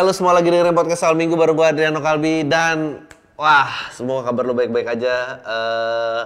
Halo 0.00 0.16
semua 0.16 0.32
lagi 0.32 0.48
dengerin 0.48 0.72
podcast 0.72 1.04
Al 1.04 1.12
Minggu 1.12 1.36
baru 1.36 1.52
gue 1.52 1.76
Adriano 1.76 2.00
Kalbi 2.00 2.48
dan 2.48 3.04
wah 3.36 3.92
semoga 3.92 4.32
kabar 4.32 4.48
lo 4.48 4.56
baik-baik 4.56 4.96
aja. 4.96 5.44
Uh, 5.44 6.22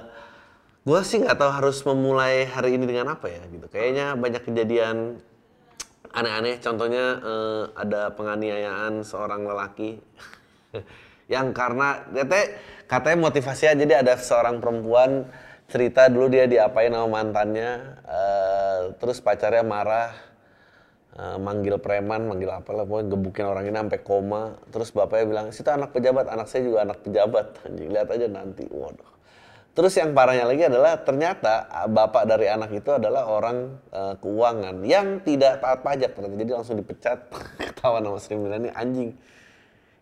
gue 0.87 1.01
sih 1.03 1.19
nggak 1.19 1.35
tahu 1.35 1.51
harus 1.51 1.83
memulai 1.83 2.47
hari 2.47 2.79
ini 2.79 2.87
dengan 2.87 3.19
apa 3.19 3.27
ya 3.27 3.43
gitu. 3.51 3.67
Kayaknya 3.67 4.15
banyak 4.15 4.47
kejadian 4.47 5.19
aneh-aneh. 6.07 6.63
Contohnya 6.63 7.19
uh, 7.19 7.63
ada 7.75 8.15
penganiayaan 8.15 9.03
seorang 9.03 9.43
lelaki 9.43 9.99
yang 11.35 11.51
karena 11.51 12.07
katanya, 12.15 12.47
katanya 12.87 13.19
motivasinya 13.27 13.75
jadi 13.75 13.95
ada 14.07 14.15
seorang 14.23 14.63
perempuan 14.63 15.27
cerita 15.67 16.07
dulu 16.07 16.31
dia 16.31 16.47
diapain 16.47 16.95
sama 16.95 17.11
mantannya, 17.11 17.99
uh, 18.07 18.95
terus 19.03 19.19
pacarnya 19.19 19.67
marah 19.67 20.15
uh, 21.19 21.39
manggil 21.39 21.79
preman, 21.79 22.27
manggil 22.27 22.51
apa 22.51 22.71
lah, 22.75 22.85
pokoknya 22.87 23.07
gebukin 23.15 23.47
orang 23.47 23.65
ini 23.71 23.77
sampai 23.79 24.01
koma. 24.03 24.43
Terus 24.71 24.91
bapaknya 24.91 25.25
bilang, 25.27 25.47
situ 25.55 25.71
anak 25.71 25.95
pejabat, 25.95 26.27
anak 26.31 26.47
saya 26.51 26.63
juga 26.67 26.79
anak 26.87 26.99
pejabat. 27.03 27.47
Anjing, 27.67 27.89
lihat 27.91 28.09
aja 28.11 28.27
nanti. 28.31 28.65
Waduh. 28.69 29.15
Terus 29.75 29.91
yang 29.99 30.15
parahnya 30.15 30.47
lagi 30.47 30.71
adalah 30.71 31.03
ternyata 31.03 31.67
bapak 31.91 32.31
dari 32.31 32.47
anak 32.47 32.71
itu 32.79 32.95
adalah 32.95 33.27
orang 33.27 33.75
uh, 33.91 34.15
keuangan 34.23 34.87
yang 34.87 35.19
tidak 35.27 35.59
taat 35.59 35.83
pajak 35.83 36.15
ternyata. 36.15 36.39
Jadi 36.39 36.53
langsung 36.55 36.79
dipecat. 36.79 37.19
Ketawa 37.75 37.99
nama 37.99 38.23
Sri 38.23 38.39
ini 38.39 38.71
anjing. 38.71 39.11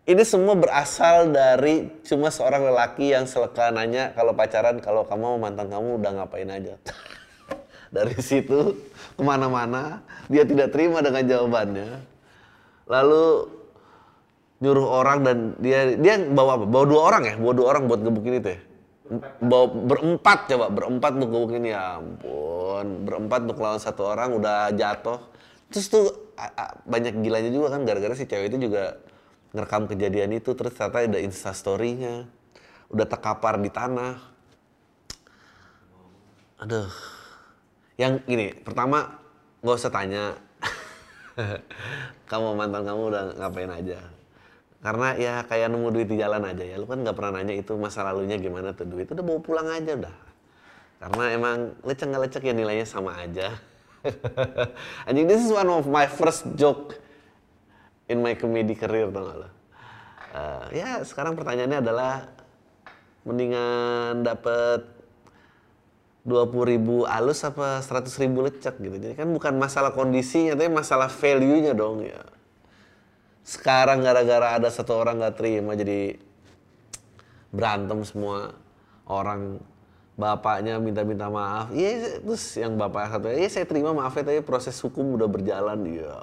Ini 0.03 0.19
semua 0.27 0.53
berasal 0.53 1.31
dari 1.31 1.89
cuma 2.03 2.27
seorang 2.27 2.67
lelaki 2.69 3.15
yang 3.15 3.25
seleka 3.25 3.71
nanya 3.71 4.11
kalau 4.13 4.35
pacaran, 4.35 4.77
kalau 4.83 5.07
kamu 5.07 5.39
mantan 5.41 5.71
kamu 5.71 5.95
udah 5.97 6.11
ngapain 6.21 6.51
aja. 6.53 6.75
dari 7.93 8.17
situ 8.17 8.73
ke 9.13 9.21
mana-mana. 9.21 10.01
Dia 10.25 10.41
tidak 10.43 10.73
terima 10.73 11.05
dengan 11.05 11.21
jawabannya. 11.21 12.01
Lalu 12.89 13.25
nyuruh 14.65 14.87
orang 14.89 15.19
dan 15.21 15.37
dia 15.61 15.93
dia 15.93 16.17
bawa 16.25 16.57
apa? 16.57 16.65
Bawa 16.65 16.85
dua 16.89 17.01
orang 17.13 17.23
ya? 17.29 17.35
Bawa 17.37 17.53
dua 17.53 17.67
orang 17.69 17.83
buat 17.85 18.01
gebukin 18.01 18.41
itu 18.41 18.49
ya? 18.57 18.61
Bawa 19.45 19.65
berempat 19.69 20.49
coba 20.49 20.65
berempat 20.73 21.11
untuk 21.21 21.29
gebukin. 21.29 21.69
Ya 21.69 22.01
ampun 22.01 23.05
berempat 23.05 23.39
untuk 23.45 23.61
lawan 23.61 23.77
satu 23.77 24.09
orang 24.09 24.33
udah 24.41 24.73
jatuh. 24.73 25.21
Terus 25.69 25.85
tuh 25.93 26.05
banyak 26.89 27.21
gilanya 27.21 27.53
juga 27.53 27.77
kan 27.77 27.85
gara-gara 27.85 28.17
si 28.17 28.25
cewek 28.25 28.49
itu 28.49 28.67
juga 28.67 28.97
ngerekam 29.53 29.85
kejadian 29.85 30.33
itu 30.33 30.57
terus 30.57 30.73
ternyata 30.73 31.05
ada 31.05 31.21
instastorynya 31.21 32.25
udah 32.89 33.05
terkapar 33.05 33.61
di 33.61 33.69
tanah. 33.69 34.17
Aduh 36.63 37.12
yang 37.97 38.21
gini, 38.25 38.53
pertama 38.63 39.21
gak 39.61 39.77
usah 39.77 39.93
tanya. 39.93 40.33
kamu 42.29 42.53
mantan 42.53 42.83
kamu 42.85 43.01
udah 43.09 43.23
ngapain 43.37 43.69
aja. 43.69 43.99
Karena 44.83 45.15
ya 45.15 45.33
kayak 45.47 45.71
nemu 45.71 45.87
duit 45.95 46.07
di 46.11 46.17
jalan 46.19 46.43
aja 46.43 46.63
ya. 46.65 46.75
Lu 46.75 46.85
kan 46.89 47.01
gak 47.05 47.15
pernah 47.15 47.39
nanya 47.39 47.55
itu 47.55 47.77
masa 47.79 48.03
lalunya 48.03 48.35
gimana 48.35 48.75
tuh 48.75 48.89
duit. 48.89 49.07
Udah 49.07 49.23
bawa 49.23 49.39
pulang 49.39 49.67
aja 49.69 49.95
udah. 49.95 50.15
Karena 50.99 51.23
emang 51.31 51.57
lecek 51.83 52.07
gak 52.11 52.23
lecek 52.27 52.43
ya 52.47 52.53
nilainya 52.53 52.87
sama 52.87 53.15
aja. 53.17 53.55
Anjing, 55.07 55.25
this 55.29 55.39
is 55.39 55.51
one 55.51 55.69
of 55.71 55.87
my 55.87 56.03
first 56.09 56.43
joke 56.59 56.99
in 58.11 58.19
my 58.19 58.35
comedy 58.35 58.75
career 58.75 59.07
tau 59.09 59.23
gak 59.23 59.37
lo? 59.39 59.49
Uh, 60.33 60.65
ya 60.73 60.99
sekarang 61.05 61.37
pertanyaannya 61.37 61.79
adalah 61.79 62.25
mendingan 63.23 64.25
dapet 64.25 64.92
dua 66.23 66.47
puluh 66.47 66.71
ribu 66.71 67.03
alus 67.03 67.43
apa 67.43 67.83
seratus 67.83 68.15
ribu 68.15 68.47
lecek 68.47 68.79
gitu. 68.79 68.95
Jadi 68.95 69.13
kan 69.19 69.27
bukan 69.27 69.59
masalah 69.59 69.91
kondisinya, 69.91 70.55
tapi 70.55 70.71
masalah 70.71 71.11
value-nya 71.11 71.75
dong 71.75 72.07
ya. 72.07 72.23
Sekarang 73.43 73.99
gara-gara 73.99 74.55
ada 74.55 74.71
satu 74.71 74.95
orang 74.95 75.19
nggak 75.19 75.35
terima 75.35 75.75
jadi 75.75 76.15
berantem 77.51 77.99
semua 78.07 78.55
orang 79.03 79.59
bapaknya 80.15 80.79
minta-minta 80.79 81.27
maaf. 81.27 81.75
Iya, 81.75 82.23
terus 82.23 82.43
yang 82.55 82.79
bapak 82.79 83.11
satu, 83.11 83.27
iya 83.33 83.49
saya 83.51 83.67
terima 83.67 83.91
maafnya 83.91 84.31
tapi 84.31 84.41
proses 84.45 84.79
hukum 84.79 85.19
udah 85.19 85.27
berjalan. 85.27 85.79
Ya 85.91 86.15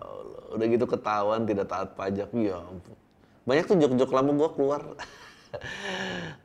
udah 0.50 0.66
gitu 0.66 0.89
ketahuan 0.89 1.44
tidak 1.44 1.69
taat 1.69 1.93
pajak. 1.93 2.33
Ya 2.34 2.56
ampun. 2.56 2.97
Banyak 3.44 3.65
tuh 3.69 3.77
jok-jok 3.77 4.10
lama 4.16 4.31
gua 4.33 4.50
keluar. 4.56 4.83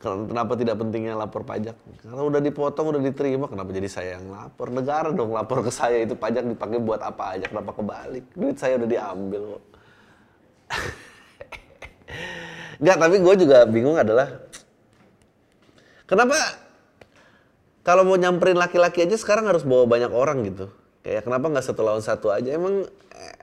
kenapa 0.01 0.53
tidak 0.57 0.75
pentingnya 0.81 1.13
lapor 1.13 1.45
pajak? 1.45 1.77
Kalau 2.01 2.29
udah 2.29 2.41
dipotong, 2.41 2.85
udah 2.95 3.01
diterima, 3.01 3.45
kenapa 3.45 3.69
jadi 3.73 3.89
saya 3.89 4.09
yang 4.17 4.33
lapor? 4.33 4.73
Negara 4.73 5.13
dong 5.13 5.33
lapor 5.33 5.61
ke 5.61 5.71
saya 5.71 6.01
itu 6.03 6.17
pajak 6.17 6.45
dipakai 6.45 6.81
buat 6.81 7.01
apa 7.01 7.37
aja? 7.37 7.45
Kenapa 7.49 7.73
kebalik? 7.73 8.25
Duit 8.33 8.57
saya 8.57 8.81
udah 8.81 8.89
diambil. 8.89 9.43
Enggak, 12.81 12.97
tapi 13.05 13.15
gue 13.21 13.35
juga 13.45 13.57
bingung 13.69 13.97
adalah 13.97 14.27
kenapa 16.09 16.37
kalau 17.85 18.01
mau 18.01 18.17
nyamperin 18.17 18.57
laki-laki 18.57 19.05
aja 19.05 19.13
sekarang 19.13 19.45
harus 19.45 19.61
bawa 19.61 19.85
banyak 19.85 20.09
orang 20.09 20.41
gitu. 20.49 20.73
Kayak 21.05 21.29
kenapa 21.29 21.53
nggak 21.53 21.65
satu 21.69 21.81
lawan 21.85 22.01
satu 22.01 22.33
aja? 22.33 22.49
Emang 22.49 22.89
eh, 23.13 23.37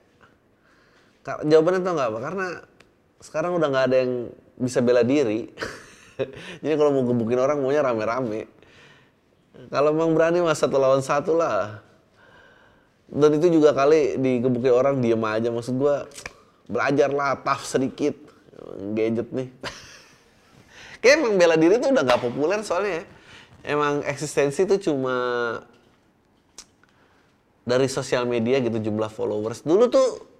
jawabannya 1.46 1.80
tau 1.86 1.94
nggak 1.94 2.10
apa? 2.10 2.18
Karena 2.18 2.46
sekarang 3.22 3.54
udah 3.54 3.68
nggak 3.70 3.86
ada 3.86 3.96
yang 4.02 4.12
bisa 4.62 4.78
bela 4.78 5.02
diri. 5.02 5.50
Jadi 6.62 6.74
kalau 6.78 6.94
mau 6.94 7.02
gebukin 7.02 7.42
orang 7.42 7.58
maunya 7.58 7.82
rame-rame. 7.82 8.46
Kalau 9.68 9.90
memang 9.90 10.14
berani 10.14 10.38
mas 10.38 10.62
satu 10.62 10.78
lawan 10.78 11.02
satu 11.02 11.34
lah. 11.34 11.82
Dan 13.10 13.36
itu 13.36 13.60
juga 13.60 13.74
kali 13.74 14.16
digebukin 14.16 14.72
orang 14.72 14.96
diem 15.02 15.20
aja. 15.26 15.50
Maksud 15.50 15.74
gua 15.76 16.06
belajarlah 16.70 17.42
tough 17.42 17.66
sedikit. 17.66 18.14
Gadget 18.94 19.28
nih. 19.34 19.50
Kayak 21.02 21.14
emang 21.18 21.34
bela 21.34 21.58
diri 21.58 21.82
tuh 21.82 21.90
udah 21.90 22.06
gak 22.06 22.22
populer 22.22 22.62
soalnya 22.62 23.02
ya. 23.02 23.04
Emang 23.74 24.06
eksistensi 24.06 24.62
tuh 24.66 24.78
cuma 24.78 25.14
dari 27.62 27.86
sosial 27.90 28.26
media 28.26 28.62
gitu 28.62 28.78
jumlah 28.78 29.10
followers. 29.10 29.66
Dulu 29.66 29.84
tuh 29.90 30.31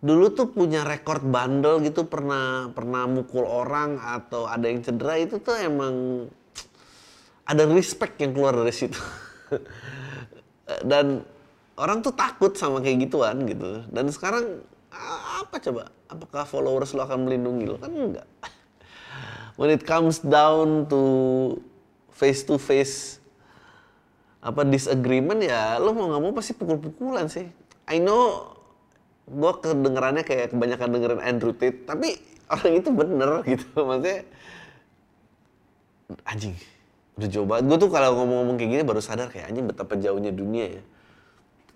dulu 0.00 0.32
tuh 0.32 0.48
punya 0.48 0.80
rekor 0.80 1.20
bandel 1.20 1.84
gitu 1.84 2.08
pernah 2.08 2.72
pernah 2.72 3.04
mukul 3.04 3.44
orang 3.44 4.00
atau 4.00 4.48
ada 4.48 4.64
yang 4.64 4.80
cedera 4.80 5.20
itu 5.20 5.36
tuh 5.44 5.60
emang 5.60 6.24
ada 7.44 7.68
respect 7.68 8.16
yang 8.22 8.32
keluar 8.32 8.56
dari 8.56 8.72
situ. 8.72 8.96
Dan 10.90 11.20
orang 11.76 12.00
tuh 12.00 12.14
takut 12.14 12.54
sama 12.56 12.80
kayak 12.80 13.10
gituan 13.10 13.44
gitu. 13.44 13.84
Dan 13.90 14.08
sekarang 14.08 14.64
apa 15.42 15.58
coba? 15.58 15.90
Apakah 16.06 16.46
followers 16.46 16.94
lo 16.94 17.04
akan 17.04 17.26
melindungi 17.26 17.64
lo? 17.68 17.76
Kan 17.76 17.92
enggak. 17.92 18.28
When 19.58 19.68
it 19.68 19.82
comes 19.82 20.22
down 20.22 20.88
to 20.88 21.02
face 22.14 22.46
to 22.48 22.56
face 22.56 23.20
apa 24.40 24.64
disagreement 24.64 25.44
ya 25.44 25.76
lo 25.76 25.92
mau 25.92 26.08
nggak 26.08 26.22
mau 26.24 26.32
pasti 26.32 26.56
pukul-pukulan 26.56 27.28
sih. 27.28 27.44
I 27.90 27.98
know 28.00 28.59
gue 29.30 29.52
kedengerannya 29.62 30.26
kayak 30.26 30.50
kebanyakan 30.50 30.88
dengerin 30.90 31.22
Andrew 31.22 31.54
Tate 31.54 31.86
tapi 31.86 32.18
orang 32.50 32.72
itu 32.74 32.90
bener 32.90 33.30
gitu. 33.46 33.66
Maksudnya 33.88 34.18
anjing 36.26 36.54
udah 37.14 37.28
banget. 37.46 37.64
Gue 37.70 37.76
tuh 37.78 37.90
kalau 37.94 38.10
ngomong-ngomong 38.18 38.56
kayak 38.58 38.70
gini 38.74 38.82
baru 38.82 38.98
sadar 38.98 39.30
kayak 39.30 39.54
anjing 39.54 39.70
betapa 39.70 39.94
jauhnya 39.94 40.34
dunia 40.34 40.66
ya. 40.80 40.82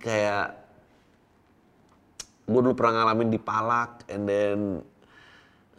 Kayak 0.02 0.46
gue 2.44 2.60
dulu 2.60 2.74
pernah 2.76 3.00
ngalamin 3.00 3.28
di 3.32 3.40
Palak 3.40 4.04
and 4.10 4.24
then 4.28 4.58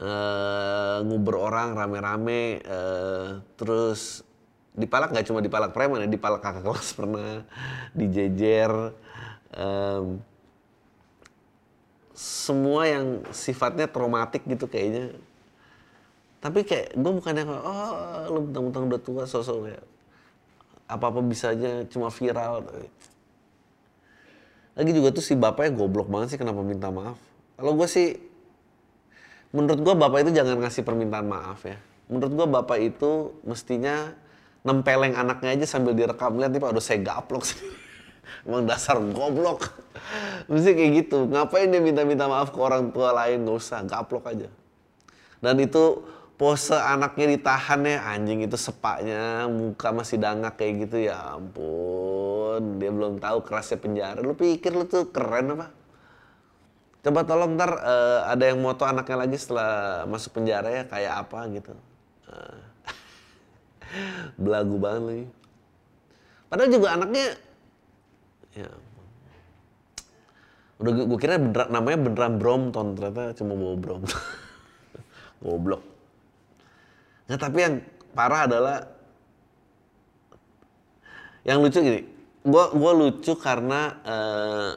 uh, 0.01 0.97
nguber 1.05 1.35
orang 1.37 1.77
rame-rame 1.77 2.63
uh, 2.65 3.43
terus 3.53 4.25
di 4.75 4.89
Palak 4.89 5.13
nggak 5.13 5.27
cuma 5.29 5.39
di 5.45 5.51
Palak 5.51 5.71
preman 5.71 6.03
ya 6.03 6.09
di 6.09 6.17
Palak 6.17 6.41
kakak 6.41 6.65
kelas 6.65 6.89
pernah 6.97 7.45
di 7.93 8.05
jejer 8.09 8.71
um, 9.55 10.19
semua 12.15 12.87
yang 12.87 13.21
sifatnya 13.35 13.91
traumatik 13.91 14.47
gitu 14.47 14.65
kayaknya. 14.71 15.11
Tapi 16.39 16.63
kayak 16.63 16.95
gue 16.95 17.11
bukannya 17.11 17.43
oh 17.43 18.31
lu 18.31 18.39
mentang-mentang 18.49 18.87
udah 18.87 19.01
tua 19.01 19.23
sosok 19.27 19.67
ya 19.67 19.81
apa 20.85 21.09
apa 21.09 21.19
bisa 21.25 21.51
aja 21.51 21.83
cuma 21.89 22.13
viral. 22.13 22.63
Lagi 24.75 24.91
juga 24.91 25.09
tuh 25.11 25.23
si 25.25 25.33
bapaknya 25.33 25.73
goblok 25.73 26.07
banget 26.07 26.35
sih 26.35 26.39
kenapa 26.39 26.61
minta 26.61 26.93
maaf. 26.93 27.17
Kalau 27.57 27.73
gue 27.73 27.87
sih 27.89 28.15
menurut 29.51 29.81
gue 29.81 29.95
bapak 29.97 30.27
itu 30.27 30.31
jangan 30.35 30.61
ngasih 30.61 30.85
permintaan 30.85 31.27
maaf 31.27 31.65
ya. 31.65 31.77
Menurut 32.07 32.31
gue 32.31 32.47
bapak 32.47 32.77
itu 32.79 33.33
mestinya 33.43 34.13
nempeleng 34.65 35.17
anaknya 35.17 35.57
aja 35.57 35.65
sambil 35.77 35.93
direkam 35.97 36.37
lihat 36.41 36.53
nih 36.53 36.61
pak 36.61 36.73
udah 36.73 36.81
saya 36.81 36.99
gaplok 37.01 37.45
sih 37.45 37.84
Emang 38.45 38.63
dasar 38.65 38.97
goblok. 38.99 39.71
Mesti 40.51 40.71
kayak 40.73 40.91
gitu. 41.05 41.25
Ngapain 41.29 41.69
dia 41.69 41.81
minta-minta 41.81 42.29
maaf 42.29 42.53
ke 42.53 42.59
orang 42.59 42.93
tua 42.93 43.13
lain? 43.13 43.45
Gak 43.45 43.57
usah, 43.57 43.79
gaplok 43.85 44.29
aja. 44.29 44.49
Dan 45.41 45.55
itu 45.61 46.05
pose 46.35 46.75
anaknya 46.75 47.31
ditahan 47.37 47.81
ya, 47.87 47.97
anjing 48.11 48.43
itu 48.43 48.59
sepaknya, 48.59 49.47
muka 49.47 49.95
masih 49.95 50.19
dangak 50.19 50.59
kayak 50.59 50.87
gitu 50.87 51.07
ya 51.07 51.39
ampun. 51.39 52.81
Dia 52.81 52.91
belum 52.91 53.23
tahu 53.23 53.43
kerasnya 53.43 53.79
penjara. 53.79 54.19
Lu 54.19 54.35
pikir 54.35 54.75
lu 54.75 54.83
tuh 54.83 55.09
keren 55.09 55.55
apa? 55.55 55.71
Coba 57.05 57.21
tolong 57.21 57.53
ntar 57.53 57.71
eh, 57.85 58.19
ada 58.33 58.43
yang 58.49 58.59
moto 58.59 58.81
anaknya 58.81 59.29
lagi 59.29 59.37
setelah 59.37 60.03
masuk 60.09 60.41
penjara 60.41 60.73
ya 60.73 60.83
kayak 60.89 61.13
apa 61.21 61.39
gitu. 61.53 61.73
Eh, 62.33 62.59
belagu 64.43 64.75
banget 64.81 65.03
lagi. 65.05 65.27
Padahal 66.49 66.69
juga 66.73 66.87
anaknya 66.97 67.25
ya 68.55 68.71
udah 70.75 70.91
gue 70.91 71.19
kira 71.19 71.39
beneran, 71.39 71.67
namanya 71.71 71.97
beneran 72.03 72.35
Brompton 72.35 72.99
ternyata 72.99 73.31
cuma 73.39 73.55
bawa 73.55 73.75
Brompton. 73.79 74.19
Goblok. 75.45 75.83
Nah 77.31 77.37
tapi 77.39 77.57
yang 77.63 77.75
parah 78.11 78.49
adalah 78.49 78.77
yang 81.47 81.61
lucu 81.61 81.79
gini. 81.79 82.01
Gua 82.45 82.69
gua 82.75 82.91
lucu 82.93 83.33
karena 83.39 83.81
eh, 84.03 84.71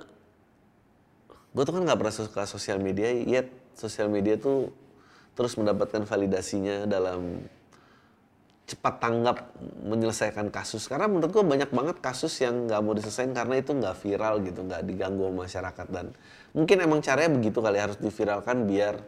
gue 1.53 1.63
tuh 1.65 1.75
kan 1.75 1.83
nggak 1.83 1.99
pernah 1.99 2.15
suka 2.15 2.43
sosial 2.47 2.79
media, 2.79 3.11
yet 3.11 3.49
sosial 3.75 4.07
media 4.07 4.39
tuh 4.39 4.71
terus 5.35 5.55
mendapatkan 5.59 6.07
validasinya 6.07 6.87
dalam 6.87 7.43
cepat 8.69 9.01
tanggap 9.01 9.57
menyelesaikan 9.89 10.53
kasus. 10.53 10.85
Karena 10.85 11.09
menurut 11.09 11.33
gue 11.33 11.41
banyak 11.41 11.73
banget 11.73 11.97
kasus 12.05 12.37
yang 12.45 12.69
nggak 12.69 12.81
mau 12.85 12.93
diselesaikan 12.93 13.33
karena 13.33 13.55
itu 13.57 13.73
nggak 13.73 13.97
viral 13.97 14.45
gitu, 14.45 14.61
nggak 14.61 14.83
diganggu 14.85 15.33
masyarakat 15.33 15.87
dan 15.89 16.13
mungkin 16.53 16.77
emang 16.85 17.01
caranya 17.01 17.33
begitu 17.33 17.65
kali 17.65 17.81
harus 17.81 17.97
diviralkan 17.97 18.69
biar 18.69 19.01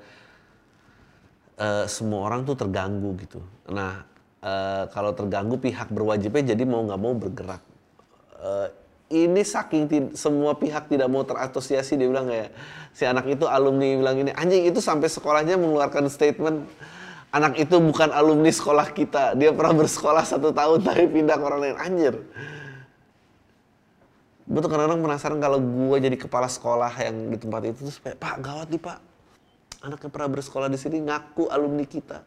eh, 1.60 1.86
semua 1.86 2.24
orang 2.24 2.48
tuh 2.48 2.56
terganggu 2.56 3.12
gitu. 3.20 3.44
Nah 3.68 4.08
eh, 4.40 4.84
kalau 4.88 5.12
terganggu 5.12 5.60
pihak 5.60 5.92
berwajibnya 5.92 6.56
jadi 6.56 6.64
mau 6.64 6.80
nggak 6.80 7.00
mau 7.00 7.12
bergerak. 7.12 7.60
Eh, 8.40 8.68
ini 9.10 9.42
saking 9.42 10.14
semua 10.14 10.54
pihak 10.54 10.86
tidak 10.86 11.10
mau 11.10 11.26
terasosiasi 11.26 11.98
dia 11.98 12.06
bilang 12.06 12.30
kayak 12.30 12.54
si 12.94 13.02
anak 13.02 13.26
itu 13.26 13.44
alumni 13.44 13.98
bilang 13.98 14.16
ini 14.22 14.30
anjing 14.32 14.70
itu 14.70 14.78
sampai 14.78 15.10
sekolahnya 15.10 15.58
mengeluarkan 15.58 16.06
statement 16.06 16.62
anak 17.30 17.62
itu 17.62 17.76
bukan 17.78 18.10
alumni 18.10 18.50
sekolah 18.50 18.90
kita. 18.90 19.38
Dia 19.38 19.54
pernah 19.54 19.74
bersekolah 19.74 20.26
satu 20.26 20.50
tahun 20.50 20.82
tapi 20.86 21.06
pindah 21.06 21.36
ke 21.38 21.44
orang 21.46 21.60
lain. 21.62 21.76
Anjir. 21.78 22.14
Gue 24.50 24.58
tuh 24.58 24.70
kadang-kadang 24.70 24.98
penasaran 25.06 25.38
kalau 25.38 25.58
gue 25.62 25.96
jadi 26.02 26.16
kepala 26.18 26.50
sekolah 26.50 26.90
yang 26.98 27.30
di 27.30 27.38
tempat 27.38 27.70
itu 27.70 27.86
terus 27.86 28.02
kayak 28.02 28.18
pak 28.18 28.42
gawat 28.42 28.66
nih 28.66 28.82
pak. 28.82 28.98
Anaknya 29.80 30.10
pernah 30.10 30.28
bersekolah 30.34 30.68
di 30.68 30.78
sini 30.78 30.98
ngaku 31.06 31.46
alumni 31.48 31.86
kita. 31.86 32.26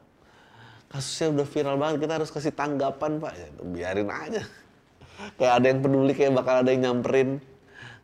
Kasusnya 0.88 1.36
udah 1.36 1.46
viral 1.46 1.76
banget 1.76 1.96
kita 2.08 2.14
harus 2.24 2.30
kasih 2.32 2.56
tanggapan 2.56 3.20
pak. 3.20 3.34
Ya, 3.36 3.48
biarin 3.60 4.08
aja. 4.08 4.44
Kayak 5.36 5.54
ada 5.60 5.66
yang 5.68 5.80
peduli 5.84 6.14
kayak 6.16 6.32
bakal 6.32 6.64
ada 6.64 6.70
yang 6.72 6.82
nyamperin. 6.90 7.44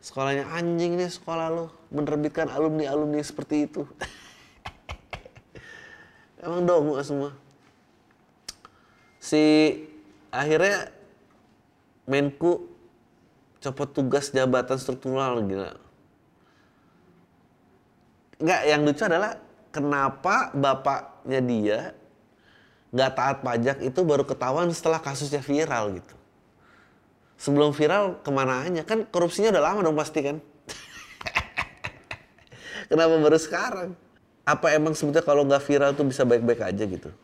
Sekolahnya 0.04 0.48
anjing 0.52 1.00
nih 1.00 1.08
sekolah 1.08 1.48
lo 1.48 1.64
menerbitkan 1.92 2.48
alumni 2.48 2.88
alumni 2.88 3.20
seperti 3.20 3.68
itu 3.68 3.84
emang 6.40 6.60
dong 6.64 6.96
semua 7.04 7.30
si 9.20 9.42
akhirnya 10.32 10.90
Menku 12.10 12.66
copot 13.62 13.86
tugas 13.86 14.34
jabatan 14.34 14.80
struktural 14.80 15.38
gila 15.46 15.78
Enggak, 18.40 18.60
yang 18.64 18.80
lucu 18.88 19.04
adalah 19.04 19.36
kenapa 19.68 20.48
bapaknya 20.56 21.40
dia 21.44 21.80
nggak 22.90 23.12
taat 23.12 23.36
pajak 23.44 23.76
itu 23.84 24.00
baru 24.02 24.24
ketahuan 24.24 24.72
setelah 24.72 24.98
kasusnya 24.98 25.44
viral 25.44 25.94
gitu. 25.94 26.16
Sebelum 27.36 27.76
viral 27.76 28.16
ke 28.24 28.30
mana 28.32 28.64
aja? 28.64 28.82
Kan 28.82 29.04
korupsinya 29.06 29.52
udah 29.52 29.62
lama 29.62 29.80
dong 29.84 29.96
pasti 29.96 30.20
kan? 30.24 30.36
Kenapa 32.90 33.14
baru 33.20 33.38
sekarang? 33.38 33.92
Apa 34.50 34.74
emang 34.74 34.98
sebetulnya 34.98 35.22
kalau 35.22 35.46
nggak 35.46 35.62
viral 35.62 35.94
tuh 35.94 36.02
bisa 36.02 36.26
baik-baik 36.26 36.58
aja 36.66 36.82
gitu? 36.82 37.14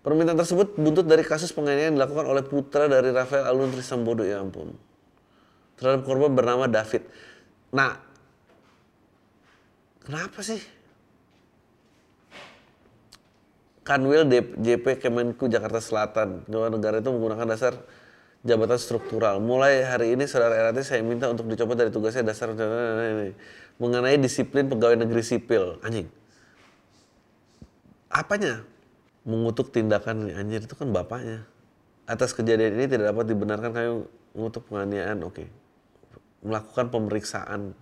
Permintaan 0.00 0.40
tersebut 0.40 0.80
buntut 0.80 1.04
dari 1.04 1.20
kasus 1.20 1.52
penganiayaan 1.52 2.00
dilakukan 2.00 2.24
oleh 2.24 2.40
putra 2.40 2.88
dari 2.88 3.12
Rafael 3.12 3.44
Alun 3.44 3.68
Trisambodo, 3.68 4.24
ya 4.24 4.40
ampun. 4.40 4.72
Terhadap 5.76 6.08
korban 6.08 6.32
bernama 6.32 6.64
David. 6.64 7.04
Nah, 7.68 8.00
kenapa 10.00 10.40
sih? 10.40 10.64
Kanwil 13.84 14.24
JP 14.56 15.04
Kemenku 15.04 15.52
Jakarta 15.52 15.80
Selatan, 15.84 16.48
Dewan 16.48 16.72
Negara 16.72 17.04
itu 17.04 17.12
menggunakan 17.12 17.44
dasar 17.44 17.76
jabatan 18.44 18.80
struktural. 18.80 19.40
Mulai 19.40 19.84
hari 19.84 20.16
ini 20.16 20.24
saudara 20.24 20.72
RAT 20.72 20.80
saya 20.80 21.04
minta 21.04 21.28
untuk 21.28 21.44
dicopot 21.48 21.76
dari 21.76 21.92
tugasnya 21.92 22.24
dasar 22.24 22.56
mengenai 23.76 24.16
disiplin 24.16 24.68
pegawai 24.68 24.96
negeri 25.04 25.20
sipil. 25.20 25.80
Anjing. 25.84 26.08
Apanya? 28.08 28.64
Mengutuk 29.28 29.68
tindakan 29.68 30.32
anjir 30.32 30.64
itu 30.64 30.72
kan 30.72 30.88
bapaknya. 30.88 31.44
Atas 32.08 32.32
kejadian 32.32 32.80
ini 32.80 32.88
tidak 32.88 33.12
dapat 33.12 33.28
dibenarkan 33.28 33.70
kami 33.76 33.88
mengutuk 34.32 34.64
penganiayaan. 34.72 35.20
Oke. 35.28 35.44
Melakukan 36.40 36.88
pemeriksaan. 36.88 37.76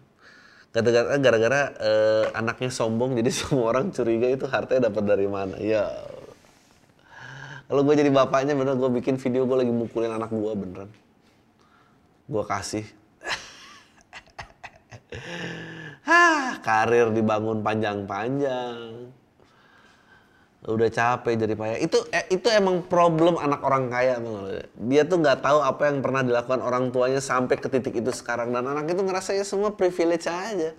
Gara-gara 0.75 1.17
gara-gara 1.17 1.61
eh, 1.78 2.25
anaknya 2.37 2.69
sombong 2.69 3.17
jadi 3.17 3.31
semua 3.38 3.73
orang 3.73 3.94
curiga 3.94 4.28
itu 4.28 4.44
hartanya 4.50 4.90
dapat 4.90 5.05
dari 5.06 5.31
mana. 5.31 5.55
Ya. 5.62 5.87
Kalau 7.67 7.82
gue 7.82 7.99
jadi 7.99 8.14
bapaknya 8.14 8.55
bener 8.55 8.78
gue 8.78 8.90
bikin 9.02 9.19
video 9.19 9.43
gue 9.46 9.56
lagi 9.58 9.73
mukulin 9.75 10.11
anak 10.11 10.31
gue 10.31 10.52
beneran. 10.55 10.90
Gue 12.26 12.43
kasih. 12.43 12.87
Hah, 16.11 16.58
karir 16.62 17.11
dibangun 17.14 17.62
panjang-panjang. 17.62 19.14
Udah 20.64 20.88
capek 20.88 21.36
jadi 21.36 21.52
payah. 21.52 21.78
Itu 21.84 22.00
eh, 22.08 22.24
itu 22.32 22.48
emang 22.48 22.88
problem 22.88 23.36
anak 23.36 23.60
orang 23.60 23.92
kaya 23.92 24.16
lo? 24.16 24.48
Dia 24.88 25.04
tuh 25.04 25.20
nggak 25.20 25.44
tahu 25.44 25.60
apa 25.60 25.92
yang 25.92 26.00
pernah 26.00 26.24
dilakukan 26.24 26.64
orang 26.64 26.88
tuanya 26.88 27.20
sampai 27.20 27.60
ke 27.60 27.68
titik 27.68 27.92
itu 27.92 28.08
sekarang 28.10 28.50
dan 28.56 28.64
anak 28.64 28.88
itu 28.88 29.04
ngerasa 29.04 29.36
ya 29.36 29.44
semua 29.44 29.76
privilege 29.76 30.26
aja. 30.26 30.72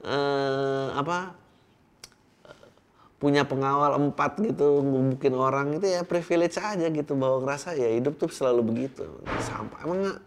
Eh, 0.00 0.86
apa 0.94 1.34
punya 3.20 3.44
pengawal 3.44 4.00
empat 4.00 4.40
gitu 4.40 4.80
ngebukin 4.80 5.36
orang 5.36 5.76
itu 5.76 5.84
ya 5.84 6.00
privilege 6.08 6.56
aja 6.56 6.88
gitu 6.88 7.12
bahwa 7.20 7.44
ngerasa 7.44 7.76
ya 7.76 7.92
hidup 7.92 8.16
tuh 8.16 8.32
selalu 8.32 8.72
begitu 8.72 9.04
sampai 9.44 9.76
emang 9.84 9.98
nggak 10.08 10.18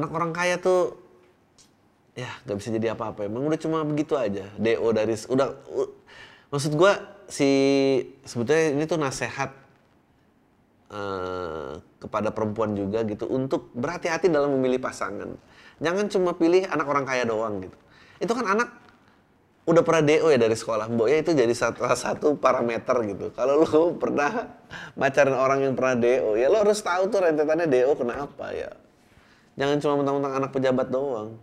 anak 0.00 0.10
orang 0.10 0.32
kaya 0.32 0.56
tuh 0.56 1.03
ya 2.14 2.30
nggak 2.46 2.56
bisa 2.56 2.68
jadi 2.70 2.94
apa-apa. 2.94 3.26
Emang 3.26 3.44
udah 3.46 3.58
cuma 3.58 3.82
begitu 3.82 4.14
aja. 4.14 4.46
Do 4.56 4.90
dari 4.94 5.14
udah 5.18 5.48
u- 5.70 5.92
maksud 6.54 6.72
gua 6.78 7.18
si 7.26 7.50
sebetulnya 8.22 8.70
ini 8.78 8.84
tuh 8.86 8.98
nasehat 8.98 9.50
eh, 10.94 11.72
kepada 11.98 12.30
perempuan 12.30 12.78
juga 12.78 13.02
gitu 13.02 13.26
untuk 13.26 13.74
berhati-hati 13.74 14.30
dalam 14.30 14.54
memilih 14.54 14.78
pasangan. 14.78 15.34
Jangan 15.82 16.06
cuma 16.06 16.30
pilih 16.38 16.70
anak 16.70 16.86
orang 16.86 17.04
kaya 17.04 17.26
doang 17.26 17.66
gitu. 17.66 17.76
Itu 18.22 18.32
kan 18.32 18.46
anak 18.46 18.70
udah 19.64 19.82
pernah 19.82 20.02
DO 20.06 20.28
ya 20.30 20.38
dari 20.38 20.54
sekolah. 20.54 20.86
Mbok 20.86 21.08
ya 21.10 21.16
itu 21.18 21.32
jadi 21.34 21.50
salah 21.50 21.98
satu 21.98 22.38
parameter 22.38 22.94
gitu. 23.10 23.34
Kalau 23.34 23.66
lu 23.66 23.82
pernah 24.02 24.54
pacaran 24.94 25.34
orang 25.34 25.66
yang 25.66 25.74
pernah 25.74 25.98
DO 25.98 26.38
ya 26.38 26.46
lo 26.46 26.62
harus 26.62 26.78
tahu 26.78 27.10
tuh 27.10 27.26
rentetannya 27.26 27.66
DO 27.66 27.90
kenapa 27.98 28.54
ya. 28.54 28.70
Jangan 29.58 29.76
cuma 29.82 29.94
mentang-mentang 30.02 30.34
anak 30.38 30.50
pejabat 30.54 30.88
doang 30.94 31.38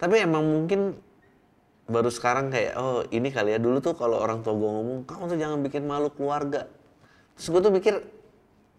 tapi 0.00 0.16
emang 0.16 0.40
mungkin 0.40 0.96
baru 1.84 2.08
sekarang 2.08 2.48
kayak 2.48 2.72
oh 2.80 3.04
ini 3.12 3.28
kali 3.28 3.52
ya. 3.52 3.60
Dulu 3.60 3.84
tuh 3.84 3.92
kalau 3.92 4.16
orang 4.16 4.40
tua 4.40 4.56
gue 4.56 4.70
ngomong 4.70 4.98
kamu 5.04 5.22
tuh 5.28 5.38
jangan 5.38 5.58
bikin 5.60 5.84
malu 5.84 6.08
keluarga. 6.08 6.64
Terus 7.36 7.46
gue 7.52 7.60
tuh 7.60 7.72
mikir 7.74 7.94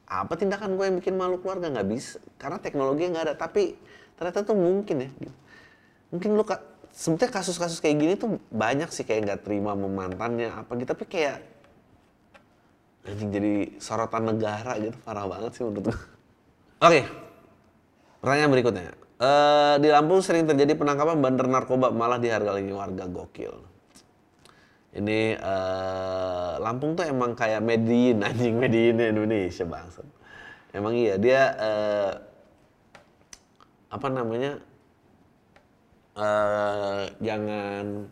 apa 0.09 0.33
tindakan 0.33 0.73
gue 0.73 0.85
yang 0.89 0.97
bikin 0.97 1.13
malu 1.13 1.37
keluarga? 1.37 1.69
Nggak 1.69 1.87
bisa 1.93 2.17
karena 2.41 2.57
teknologi 2.57 3.05
nggak 3.05 3.23
ada. 3.29 3.35
Tapi 3.37 3.77
ternyata 4.17 4.41
tuh 4.41 4.57
mungkin 4.57 4.95
ya 5.05 5.09
gitu. 5.21 5.35
mungkin 6.11 6.35
lu 6.35 6.43
sebetulnya 6.91 7.31
kasus-kasus 7.31 7.79
kayak 7.79 7.95
gini 8.03 8.13
tuh 8.19 8.35
banyak 8.51 8.91
sih 8.91 9.07
kayak 9.07 9.21
nggak 9.23 9.39
terima 9.47 9.77
sama 9.77 9.87
mantannya 9.87 10.49
apa 10.49 10.73
gitu. 10.73 10.89
Tapi 10.89 11.05
kayak 11.05 11.37
anjing 13.05 13.29
jadi 13.29 13.53
sorotan 13.77 14.25
negara 14.25 14.73
gitu. 14.81 14.97
Parah 15.05 15.29
banget 15.29 15.53
sih 15.53 15.61
menurut 15.69 15.85
gue 15.85 15.97
oke 16.81 17.01
Pertanyaan 18.21 18.51
berikutnya. 18.53 18.93
Eh, 19.21 19.75
di 19.77 19.85
Lampung 19.93 20.25
sering 20.25 20.49
terjadi 20.49 20.73
penangkapan 20.73 21.21
bandar 21.21 21.45
narkoba 21.45 21.93
malah 21.93 22.17
dihargai 22.17 22.65
warga 22.73 23.05
gokil. 23.05 23.53
Ini 24.97 25.37
eh, 25.37 26.53
Lampung 26.57 26.97
tuh 26.97 27.05
emang 27.05 27.37
kayak 27.37 27.61
Medin 27.61 28.17
anjing 28.27 28.57
Medin 28.57 28.97
Indonesia 28.97 29.61
bangsat. 29.61 30.09
Emang 30.73 30.97
iya 30.97 31.21
dia 31.21 31.41
eh, 31.53 32.11
apa 33.93 34.07
namanya 34.09 34.57
eh 36.11 37.03
jangan 37.21 38.09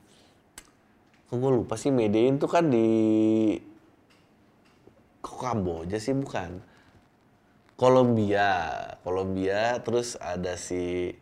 kok 1.25 1.36
gue 1.42 1.51
lupa 1.51 1.74
sih 1.74 1.89
Medin 1.89 2.38
tuh 2.38 2.48
kan 2.54 2.70
di 2.70 3.58
kok 5.25 5.42
Kamboja 5.42 5.98
sih 5.98 6.13
bukan 6.13 6.69
Kolombia, 7.80 8.76
Kolombia, 9.08 9.80
terus 9.80 10.20
ada 10.20 10.60
si 10.60 11.16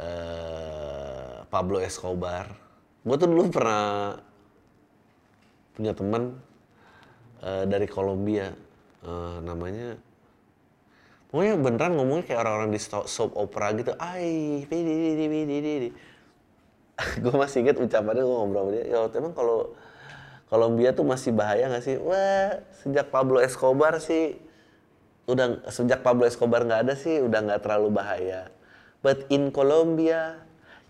eh, 0.00 1.34
Pablo 1.44 1.76
Escobar. 1.84 2.48
Gue 3.04 3.16
tuh 3.20 3.28
dulu 3.28 3.52
pernah 3.52 4.16
punya 5.76 5.92
teman 5.92 6.40
eh, 7.44 7.68
dari 7.68 7.84
Kolombia, 7.84 8.48
eh, 9.04 9.36
namanya 9.44 10.00
pokoknya 11.28 11.60
beneran 11.60 12.00
ngomongnya 12.00 12.24
kayak 12.32 12.40
orang-orang 12.48 12.72
di 12.72 12.80
soap 12.80 13.36
opera 13.36 13.76
gitu. 13.76 13.92
Ai, 14.00 14.64
gue 17.22 17.34
masih 17.36 17.68
inget 17.68 17.76
ucapannya 17.76 18.24
gue 18.24 18.36
ngobrol 18.40 18.72
sama 18.72 18.72
dia. 18.72 18.84
Ya 18.88 19.04
emang 19.20 19.36
kalau 19.36 19.76
Kolombia 20.48 20.96
tuh 20.96 21.04
masih 21.04 21.36
bahaya 21.36 21.68
nggak 21.68 21.84
sih? 21.84 22.00
Wah, 22.00 22.64
sejak 22.80 23.12
Pablo 23.12 23.44
Escobar 23.44 24.00
sih 24.00 24.47
udah 25.28 25.60
sejak 25.68 26.00
Pablo 26.00 26.24
Escobar 26.24 26.64
nggak 26.64 26.88
ada 26.88 26.94
sih 26.96 27.20
udah 27.20 27.44
nggak 27.44 27.60
terlalu 27.60 28.00
bahaya. 28.00 28.48
But 29.04 29.28
in 29.30 29.52
Colombia, 29.54 30.40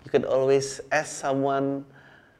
you 0.07 0.09
can 0.09 0.25
always 0.25 0.80
ask 0.88 1.18
someone 1.21 1.85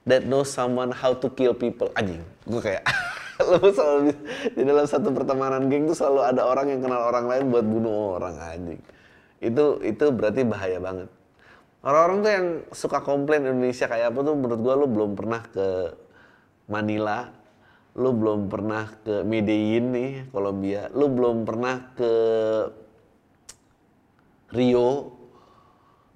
that 0.08 0.24
knows 0.24 0.48
someone 0.48 0.94
how 0.94 1.12
to 1.12 1.28
kill 1.34 1.52
people. 1.52 1.92
Anjing, 1.98 2.22
gue 2.48 2.62
kayak 2.62 2.86
lu 3.50 3.68
selalu 3.74 4.14
di 4.54 4.62
dalam 4.64 4.86
satu 4.88 5.12
pertemanan 5.12 5.66
geng 5.68 5.90
tuh 5.90 5.98
selalu 5.98 6.20
ada 6.24 6.42
orang 6.46 6.72
yang 6.72 6.80
kenal 6.80 7.02
orang 7.04 7.26
lain 7.28 7.44
buat 7.52 7.66
bunuh 7.66 8.16
orang 8.16 8.38
anjing. 8.40 8.80
Itu 9.42 9.82
itu 9.82 10.08
berarti 10.14 10.46
bahaya 10.46 10.78
banget. 10.78 11.10
Orang-orang 11.82 12.18
tuh 12.22 12.32
yang 12.32 12.46
suka 12.74 12.98
komplain 13.02 13.46
Indonesia 13.46 13.86
kayak 13.86 14.10
apa 14.14 14.18
tuh 14.22 14.34
menurut 14.34 14.60
gua 14.62 14.74
lu 14.74 14.86
belum 14.90 15.14
pernah 15.14 15.42
ke 15.46 15.94
Manila, 16.66 17.30
lu 17.98 18.14
belum 18.14 18.46
pernah 18.46 18.86
ke 19.02 19.26
Medellin 19.26 19.90
nih, 19.90 20.12
Kolombia, 20.30 20.86
lu 20.94 21.10
belum 21.10 21.42
pernah 21.42 21.90
ke 21.98 22.12
Rio, 24.54 25.18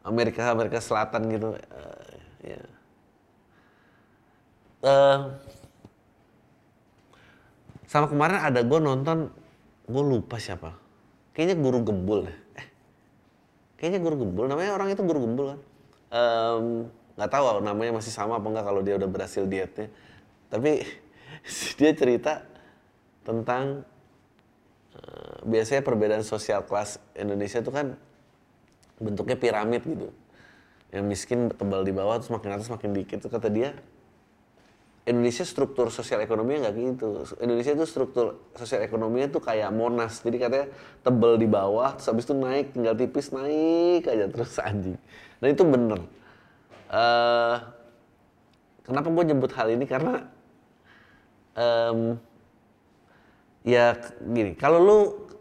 Amerika 0.06 0.54
Amerika 0.54 0.78
Selatan 0.78 1.26
gitu. 1.26 1.58
Eh, 1.58 2.54
ya. 2.54 2.62
Eh, 4.86 5.18
sama 7.90 8.06
kemarin 8.06 8.38
ada 8.40 8.62
gue 8.62 8.78
nonton, 8.78 9.34
gue 9.90 10.04
lupa 10.06 10.38
siapa. 10.38 10.78
Kayaknya 11.34 11.56
guru 11.58 11.78
gembul 11.82 12.18
deh. 12.30 12.38
Eh, 12.62 12.66
kayaknya 13.74 14.00
guru 14.00 14.22
gembul. 14.22 14.46
Namanya 14.46 14.78
orang 14.78 14.94
itu 14.94 15.02
guru 15.02 15.18
gembul 15.26 15.46
kan. 15.50 15.60
Nggak 17.18 17.30
tahu 17.30 17.44
namanya 17.60 17.98
masih 17.98 18.14
sama 18.14 18.38
apa 18.38 18.46
enggak 18.48 18.64
kalau 18.70 18.80
dia 18.86 18.94
udah 18.96 19.10
berhasil 19.10 19.44
dietnya. 19.50 19.90
Tapi 20.48 21.01
dia 21.78 21.90
cerita 21.94 22.46
tentang 23.22 23.86
eh, 24.96 25.36
biasanya 25.46 25.82
perbedaan 25.82 26.24
sosial 26.26 26.66
kelas 26.66 26.98
Indonesia 27.14 27.62
itu 27.62 27.70
kan 27.70 27.94
bentuknya 29.02 29.36
piramid 29.38 29.82
gitu. 29.82 30.08
Yang 30.92 31.04
miskin 31.08 31.48
tebal 31.50 31.82
di 31.82 31.92
bawah 31.94 32.20
terus 32.20 32.30
makin 32.30 32.50
atas 32.54 32.68
makin 32.68 32.92
dikit. 32.92 33.24
Itu 33.24 33.32
kata 33.32 33.48
dia 33.48 33.72
Indonesia 35.02 35.42
struktur 35.42 35.90
sosial 35.90 36.22
ekonominya 36.22 36.70
nggak 36.70 36.74
gitu. 36.78 37.26
Indonesia 37.42 37.74
itu 37.74 37.84
struktur 37.90 38.38
sosial 38.54 38.86
ekonominya 38.86 39.34
tuh 39.34 39.42
kayak 39.42 39.74
Monas. 39.74 40.22
Jadi 40.22 40.36
katanya 40.38 40.66
tebel 41.02 41.42
di 41.42 41.48
bawah, 41.50 41.98
terus 41.98 42.06
habis 42.06 42.24
itu 42.30 42.34
naik, 42.38 42.70
tinggal 42.70 42.94
tipis 42.94 43.34
naik 43.34 44.06
aja 44.06 44.30
terus 44.30 44.54
anjing. 44.62 44.94
Dan 45.42 45.48
itu 45.58 45.64
bener. 45.66 46.00
Eh, 46.86 47.56
kenapa 48.86 49.08
gue 49.10 49.24
nyebut 49.26 49.50
hal 49.58 49.74
ini? 49.74 49.90
Karena 49.90 50.22
em, 51.56 52.18
ya 53.62 53.96
gini, 54.20 54.52
kalau 54.58 54.78
lu 54.82 54.98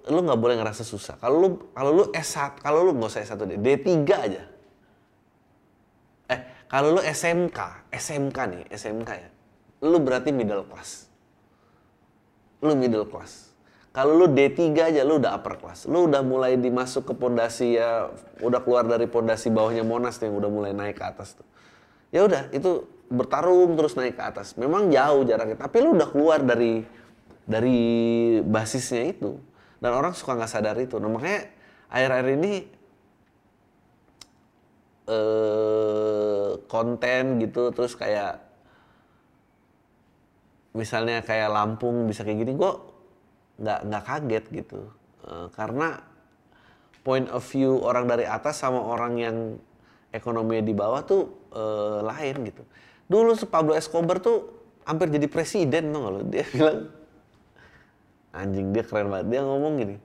lu 0.09 0.19
nggak 0.25 0.39
boleh 0.41 0.55
ngerasa 0.57 0.81
susah. 0.81 1.17
Kalau 1.21 1.37
lu 1.37 1.49
kalau 1.77 1.91
lu 1.93 2.03
S1, 2.09 2.57
kalau 2.61 2.85
lu 2.89 2.97
nggak 2.97 3.11
usah 3.11 3.21
S1 3.21 3.37
deh, 3.45 3.59
D3 3.61 3.93
aja. 4.09 4.43
Eh, 6.31 6.39
kalau 6.65 6.97
lu 6.97 7.01
SMK, 7.03 7.89
SMK 7.93 8.37
nih, 8.49 8.63
SMK 8.73 9.09
ya. 9.09 9.29
Lu 9.85 9.97
berarti 10.01 10.33
middle 10.33 10.65
class. 10.65 11.05
Lu 12.61 12.73
middle 12.73 13.05
class. 13.05 13.51
Kalau 13.91 14.15
lu 14.15 14.31
D3 14.31 14.71
aja 14.71 15.01
lu 15.03 15.19
udah 15.19 15.35
upper 15.35 15.59
class. 15.59 15.83
Lu 15.83 16.07
udah 16.07 16.23
mulai 16.23 16.55
dimasuk 16.55 17.11
ke 17.11 17.13
pondasi 17.13 17.75
ya, 17.75 18.07
udah 18.39 18.63
keluar 18.63 18.87
dari 18.87 19.03
pondasi 19.05 19.51
bawahnya 19.51 19.83
Monas 19.83 20.15
nih, 20.23 20.31
udah 20.31 20.49
mulai 20.49 20.71
naik 20.71 20.95
ke 20.95 21.03
atas 21.03 21.35
tuh. 21.35 21.47
Ya 22.07 22.23
udah, 22.23 22.47
itu 22.55 22.87
bertarung 23.11 23.75
terus 23.75 23.93
naik 23.99 24.15
ke 24.15 24.23
atas. 24.23 24.55
Memang 24.55 24.87
jauh 24.87 25.27
jaraknya, 25.27 25.59
tapi 25.59 25.83
lu 25.83 25.93
udah 25.93 26.09
keluar 26.09 26.39
dari 26.41 26.81
dari 27.43 27.79
basisnya 28.41 29.11
itu. 29.11 29.35
Dan 29.81 29.91
orang 29.91 30.15
suka 30.15 30.37
nggak 30.37 30.51
sadar 30.51 30.77
itu. 30.79 30.95
Nah, 30.97 31.09
makanya 31.11 31.51
akhir-akhir 31.91 32.27
ini 32.39 32.53
eh 35.11 36.51
konten 36.71 37.41
gitu 37.41 37.73
terus 37.75 37.97
kayak 37.99 38.39
misalnya 40.71 41.19
kayak 41.25 41.51
Lampung 41.51 42.07
bisa 42.07 42.23
kayak 42.23 42.47
gini 42.47 42.53
gue 42.55 42.71
nggak 43.59 43.79
nggak 43.91 44.03
kaget 44.07 44.45
gitu 44.63 44.87
Eh, 45.21 45.47
karena 45.53 46.01
point 47.05 47.29
of 47.29 47.45
view 47.45 47.77
orang 47.85 48.09
dari 48.09 48.25
atas 48.25 48.65
sama 48.65 48.81
orang 48.81 49.13
yang 49.21 49.37
ekonominya 50.09 50.65
di 50.65 50.73
bawah 50.73 51.01
tuh 51.05 51.23
eh, 51.53 51.99
lain 52.01 52.35
gitu 52.49 52.63
dulu 53.11 53.35
Pablo 53.51 53.75
Escobar 53.75 54.23
tuh 54.23 54.47
hampir 54.87 55.11
jadi 55.11 55.27
presiden 55.27 55.91
tuh 55.91 56.01
lo 56.07 56.21
dia 56.23 56.47
bilang 56.55 56.87
anjing 58.31 58.71
dia 58.71 58.83
keren 58.87 59.11
banget 59.11 59.27
dia 59.27 59.41
ngomong 59.43 59.73
gini 59.75 59.97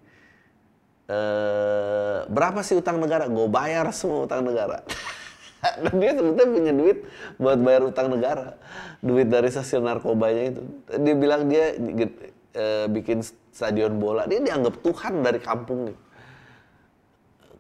eh 1.07 2.07
berapa 2.27 2.61
sih 2.67 2.79
utang 2.79 2.99
negara? 2.99 3.31
Gue 3.31 3.47
bayar 3.47 3.87
semua 3.95 4.27
utang 4.27 4.43
negara. 4.43 4.83
Dan 5.83 5.95
dia 5.99 6.13
sebetulnya 6.15 6.49
punya 6.51 6.73
duit 6.75 6.99
buat 7.39 7.59
bayar 7.59 7.83
utang 7.87 8.11
negara. 8.11 8.59
Duit 9.03 9.31
dari 9.31 9.51
hasil 9.51 9.83
narkobanya 9.83 10.43
itu. 10.55 10.63
Dia 11.01 11.15
bilang 11.15 11.47
dia 11.51 11.75
eh, 11.75 12.87
bikin 12.91 13.23
stadion 13.51 13.99
bola. 13.99 14.27
Dia 14.27 14.43
dianggap 14.43 14.83
Tuhan 14.83 15.23
dari 15.23 15.41
kampungnya. 15.43 15.97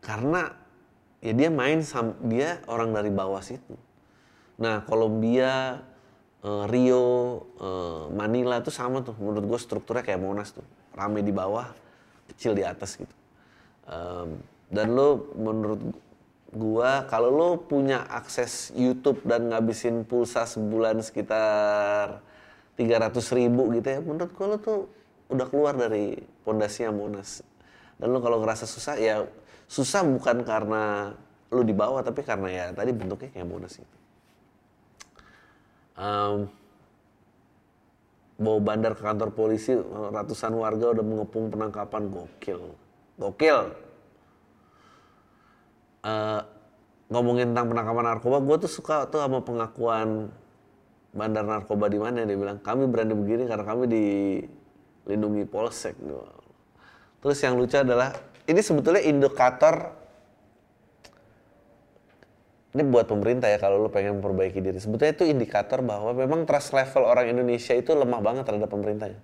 Karena 0.02 0.54
ya 1.18 1.32
dia 1.34 1.50
main 1.50 1.82
dia 2.30 2.62
orang 2.70 2.94
dari 2.94 3.10
bawah 3.10 3.42
situ. 3.42 3.74
Nah, 4.56 4.84
Kolombia, 4.88 5.84
eh, 6.44 6.64
Rio, 6.68 7.44
eh, 7.60 8.04
Manila 8.12 8.60
itu 8.60 8.72
sama 8.72 9.04
tuh. 9.04 9.16
Menurut 9.20 9.44
gue 9.44 9.58
strukturnya 9.60 10.04
kayak 10.04 10.20
Monas 10.20 10.52
tuh. 10.56 10.64
Rame 10.96 11.20
di 11.20 11.32
bawah, 11.32 11.68
kecil 12.32 12.56
di 12.56 12.64
atas 12.64 12.96
gitu. 12.96 13.14
Em, 13.86 14.42
dan 14.66 14.98
lo 14.98 15.30
menurut 15.38 15.78
gua 16.50 17.06
kalau 17.06 17.30
lo 17.30 17.48
punya 17.62 18.02
akses 18.10 18.74
YouTube 18.74 19.22
dan 19.22 19.46
ngabisin 19.54 20.02
pulsa 20.02 20.42
sebulan 20.42 20.98
sekitar 21.06 22.18
300 22.74 23.14
ribu 23.30 23.70
gitu 23.78 23.86
ya, 23.86 24.00
menurut 24.02 24.30
gua 24.34 24.46
lo 24.54 24.58
tuh 24.58 24.80
udah 25.30 25.46
keluar 25.46 25.74
dari 25.78 26.18
pondasinya 26.42 26.90
Monas. 26.90 27.46
Dan 27.96 28.10
lo 28.10 28.18
kalau 28.18 28.42
ngerasa 28.42 28.66
susah 28.66 28.98
ya 28.98 29.22
susah 29.70 30.02
bukan 30.02 30.42
karena 30.42 31.14
lo 31.50 31.62
di 31.62 31.74
bawah 31.74 32.02
tapi 32.02 32.26
karena 32.26 32.48
ya 32.50 32.64
tadi 32.74 32.90
bentuknya 32.90 33.30
kayak 33.30 33.46
Monas 33.46 33.78
gitu. 33.78 33.96
Em, 35.96 36.44
bawa 38.36 38.58
bandar 38.60 38.92
ke 38.92 39.00
kantor 39.00 39.32
polisi 39.32 39.72
ratusan 40.12 40.52
warga 40.52 40.92
udah 40.92 41.04
mengepung 41.04 41.48
penangkapan. 41.48 42.12
Gokil. 42.12 42.60
Gokil. 43.16 43.58
Eh, 46.06 46.40
ngomongin 47.10 47.50
tentang 47.54 47.70
penangkapan 47.72 48.04
narkoba 48.14 48.38
gue 48.42 48.56
tuh 48.66 48.70
suka 48.70 49.06
tuh 49.10 49.22
sama 49.22 49.42
pengakuan 49.42 50.30
bandar 51.14 51.46
narkoba 51.46 51.86
di 51.86 51.98
mana 52.02 52.26
dia 52.26 52.36
bilang 52.36 52.58
kami 52.60 52.90
berani 52.90 53.14
begini 53.14 53.48
karena 53.48 53.64
kami 53.64 53.84
dilindungi 53.88 55.48
polsek. 55.48 55.96
Terus 57.24 57.38
yang 57.40 57.56
lucu 57.56 57.74
adalah 57.74 58.12
ini 58.46 58.60
sebetulnya 58.60 59.02
indikator 59.02 59.96
ini 62.76 62.84
buat 62.84 63.08
pemerintah 63.08 63.48
ya 63.48 63.56
kalau 63.56 63.80
lo 63.80 63.88
pengen 63.88 64.20
memperbaiki 64.20 64.60
diri. 64.60 64.76
Sebetulnya 64.76 65.16
itu 65.16 65.24
indikator 65.24 65.80
bahwa 65.80 66.12
memang 66.12 66.44
trust 66.44 66.76
level 66.76 67.08
orang 67.08 67.32
Indonesia 67.32 67.72
itu 67.72 67.96
lemah 67.96 68.20
banget 68.20 68.44
terhadap 68.44 68.68
pemerintahnya. 68.68 69.16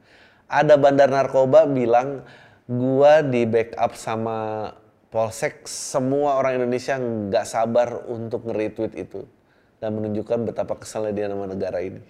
Ada 0.48 0.80
bandar 0.80 1.12
narkoba 1.12 1.68
bilang 1.68 2.24
gua 2.64 3.20
di 3.20 3.44
backup 3.44 3.92
sama 4.00 4.72
Polsek, 5.12 5.68
semua 5.68 6.40
orang 6.40 6.56
Indonesia 6.56 6.96
nggak 6.96 7.44
sabar 7.44 8.08
untuk 8.08 8.48
nge-retweet 8.48 8.96
itu 8.96 9.28
dan 9.76 9.92
menunjukkan 9.92 10.48
betapa 10.48 10.80
kesalnya 10.80 11.12
dia 11.12 11.26
nama 11.28 11.44
negara 11.44 11.84
ini. 11.84 12.00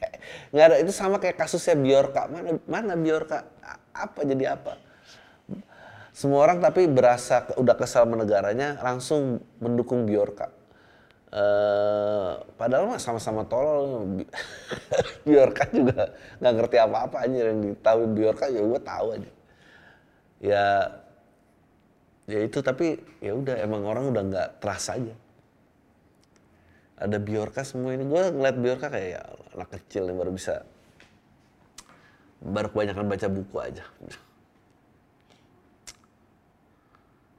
nggak 0.52 0.66
ada 0.68 0.76
itu 0.84 0.92
sama 0.92 1.16
kayak 1.16 1.40
kasusnya 1.40 1.80
Biorka. 1.80 2.28
Mana 2.28 2.60
mana 2.68 2.92
Biorka? 3.00 3.48
Apa 3.96 4.28
jadi 4.28 4.60
apa? 4.60 4.76
Semua 6.12 6.44
orang 6.44 6.60
tapi 6.60 6.84
berasa 6.84 7.48
udah 7.56 7.72
kesal 7.80 8.04
sama 8.04 8.20
negaranya 8.20 8.76
langsung 8.84 9.40
mendukung 9.56 10.04
Biorka. 10.04 10.59
Eh, 11.30 12.30
padahal 12.58 12.90
mah 12.90 12.98
sama-sama 12.98 13.46
tolol. 13.46 14.02
Bi- 14.18 14.30
Biorka 15.26 15.64
juga 15.70 16.10
nggak 16.42 16.54
ngerti 16.58 16.76
apa-apa 16.82 17.16
aja 17.26 17.38
yang 17.54 17.58
ditahuin 17.62 18.12
Biorka 18.18 18.46
ya 18.50 18.60
gue 18.62 18.80
tahu 18.82 19.06
aja. 19.14 19.30
Ya 20.40 20.64
ya 22.30 22.40
itu 22.46 22.58
tapi 22.62 22.96
ya 23.20 23.32
udah 23.34 23.56
emang 23.60 23.82
orang 23.84 24.04
udah 24.10 24.22
nggak 24.30 24.48
trust 24.62 24.88
aja. 24.94 25.14
ada 27.00 27.16
Biorka 27.16 27.62
semua 27.64 27.96
ini 27.96 28.04
gue 28.04 28.22
ngeliat 28.36 28.56
Biorka 28.60 28.86
kayak 28.92 29.08
ya 29.16 29.22
anak 29.56 29.68
kecil 29.74 30.04
yang 30.08 30.18
baru 30.20 30.32
bisa 30.36 30.54
baru 32.40 32.68
kebanyakan 32.72 33.06
baca 33.08 33.26
buku 33.28 33.56
aja 33.60 33.84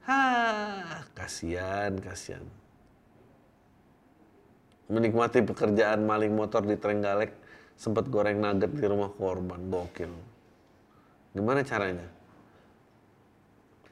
Hah, 0.06 1.06
kasihan, 1.14 1.94
kasihan. 2.02 2.42
Menikmati 4.90 5.44
pekerjaan 5.46 6.02
maling 6.02 6.34
motor 6.34 6.66
di 6.66 6.74
Trenggalek, 6.74 7.34
sempat 7.78 8.10
goreng 8.10 8.42
nugget 8.42 8.74
di 8.74 8.86
rumah 8.86 9.10
korban, 9.14 9.58
gokil. 9.70 10.10
Gimana 11.32 11.62
caranya? 11.62 12.08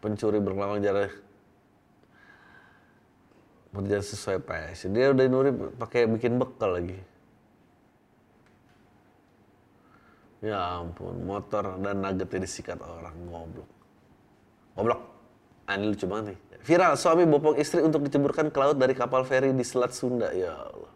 Pencuri 0.01 0.41
berkelawang 0.41 0.81
jarak 0.81 1.13
berjalan 3.71 4.03
sesuai 4.03 4.43
passion. 4.43 4.91
Dia 4.91 5.15
udah 5.15 5.25
nuri 5.31 5.51
pakai 5.79 6.11
bikin 6.11 6.37
bekal 6.43 6.75
lagi. 6.75 6.99
Ya 10.41 10.81
ampun, 10.81 11.21
motor 11.23 11.77
dan 11.79 12.01
nuggetnya 12.01 12.49
disikat 12.49 12.81
orang 12.81 13.15
goblok. 13.29 13.71
Goblok. 14.75 15.01
Ah, 15.69 15.77
ini 15.77 15.93
lucu 15.93 16.09
banget 16.09 16.35
nih. 16.35 16.39
Viral, 16.61 16.95
suami 17.01 17.25
bopong 17.25 17.57
istri 17.57 17.81
untuk 17.81 18.05
diceburkan 18.05 18.53
ke 18.53 18.59
laut 18.61 18.77
dari 18.77 18.93
kapal 18.93 19.25
feri 19.25 19.51
di 19.57 19.65
Selat 19.65 19.97
Sunda. 19.97 20.29
Ya 20.33 20.53
Allah. 20.53 20.93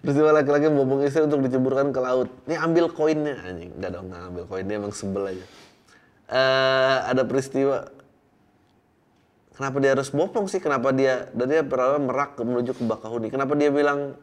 Peristiwa 0.00 0.32
laki-laki 0.32 0.72
bopong 0.72 1.04
istri 1.04 1.24
untuk 1.24 1.44
diceburkan 1.44 1.92
ke 1.92 2.00
laut. 2.00 2.28
Ini 2.48 2.56
ambil 2.60 2.88
koinnya. 2.92 3.36
Anjing, 3.44 3.76
enggak 3.76 3.90
dong, 3.96 4.08
nggak 4.08 4.22
ambil 4.32 4.44
koinnya, 4.48 4.74
emang 4.80 4.92
sebel 4.96 5.24
aja. 5.36 5.46
Uh, 6.30 6.96
ada 7.10 7.26
peristiwa 7.26 7.90
Kenapa 9.60 9.76
dia 9.76 9.92
harus 9.92 10.08
bopong 10.08 10.48
sih? 10.48 10.56
Kenapa 10.56 10.88
dia 10.88 11.28
dan 11.36 11.52
dia 11.52 11.60
pernah 11.60 12.00
merak 12.00 12.32
menuju 12.40 12.80
ke 12.80 12.80
Bakahuni? 12.80 13.28
Kenapa 13.28 13.52
dia 13.52 13.68
bilang, 13.68 14.16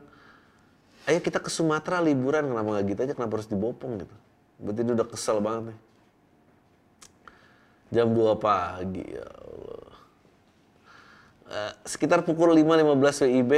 ayo 1.05 1.21
kita 1.21 1.37
ke 1.37 1.53
Sumatera 1.53 2.01
liburan? 2.01 2.49
Kenapa 2.49 2.73
nggak 2.73 2.85
gitu 2.89 2.99
aja? 3.05 3.13
Kenapa 3.13 3.37
harus 3.37 3.45
dibopong 3.45 4.01
gitu? 4.01 4.15
Berarti 4.57 4.81
dia 4.81 4.93
udah 4.97 5.05
kesel 5.05 5.37
banget 5.37 5.63
nih. 5.69 5.79
Jam 7.87 8.11
2 8.11 8.35
pagi, 8.35 9.05
ya 9.05 9.27
Allah. 9.27 9.91
Uh, 11.47 11.73
sekitar 11.87 12.27
pukul 12.27 12.51
5.15 12.51 13.31
WIB, 13.31 13.51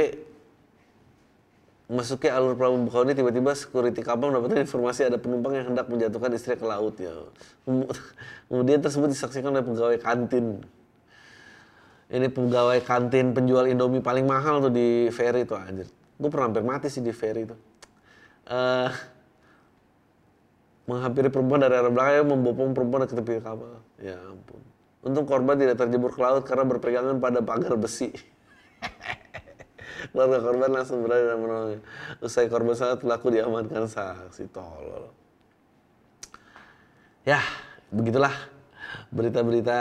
masuknya 1.90 2.38
alur 2.38 2.54
pelabuhan 2.54 2.86
Bakahuni 2.86 3.18
tiba-tiba 3.18 3.50
security 3.58 3.98
kapal 4.06 4.30
mendapatkan 4.30 4.62
informasi 4.62 5.10
ada 5.10 5.18
penumpang 5.18 5.58
yang 5.58 5.74
hendak 5.74 5.90
menjatuhkan 5.90 6.30
istri 6.38 6.54
ke 6.54 6.62
laut 6.62 6.94
ya. 7.02 7.10
Kemudian 8.48 8.78
tersebut 8.78 9.10
disaksikan 9.10 9.50
oleh 9.50 9.66
pegawai 9.66 9.98
kantin. 9.98 10.62
Ini 12.10 12.30
pegawai 12.30 12.78
kantin 12.86 13.34
penjual 13.34 13.66
Indomie 13.66 14.02
paling 14.02 14.22
mahal 14.22 14.62
tuh 14.62 14.70
di 14.70 15.10
ferry 15.10 15.42
tuh 15.42 15.58
anjir. 15.58 15.90
Gue 16.14 16.30
pernah 16.30 16.50
hampir 16.50 16.62
mati 16.62 16.86
sih 16.86 17.02
di 17.02 17.10
ferry 17.10 17.50
tuh. 17.50 17.58
Uh, 18.46 18.90
menghampiri 20.90 21.30
perempuan 21.30 21.62
dari 21.62 21.78
arah 21.78 21.92
belakang 21.92 22.26
membopong 22.26 22.74
perempuan 22.74 23.06
ke 23.06 23.14
tepi 23.14 23.38
kapal. 23.38 23.78
Ya 24.02 24.18
ampun. 24.26 24.60
Untung 25.06 25.24
korban 25.24 25.56
tidak 25.56 25.78
terjebur 25.78 26.12
ke 26.12 26.20
laut 26.20 26.44
karena 26.44 26.66
berpegangan 26.66 27.16
pada 27.22 27.40
pagar 27.40 27.78
besi. 27.78 28.10
Keluarga 30.10 30.38
korban 30.42 30.70
langsung 30.74 31.06
berada 31.06 31.32
dan 31.32 31.38
menolongnya. 31.38 31.80
Usai 32.20 32.50
korban 32.50 32.74
saat 32.74 33.00
pelaku 33.00 33.32
diamankan 33.32 33.86
saksi 33.86 34.50
tolol. 34.50 35.14
Ya, 37.24 37.40
begitulah 37.92 38.32
berita-berita 39.12 39.80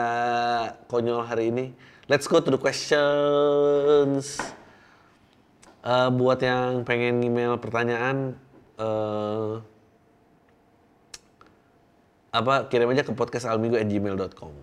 konyol 0.91 1.23
hari 1.25 1.51
ini. 1.51 1.65
Let's 2.12 2.27
go 2.27 2.43
to 2.43 2.51
the 2.51 2.60
questions. 2.60 4.39
Uh, 5.79 6.12
buat 6.12 6.43
yang 6.43 6.83
pengen 6.83 7.23
email 7.23 7.55
pertanyaan, 7.55 8.36
uh, 8.75 9.63
apa 12.29 12.69
kirim 12.69 12.89
aja 12.93 13.01
ke 13.05 13.13
podcastalminggu@gmail.com. 13.13 14.53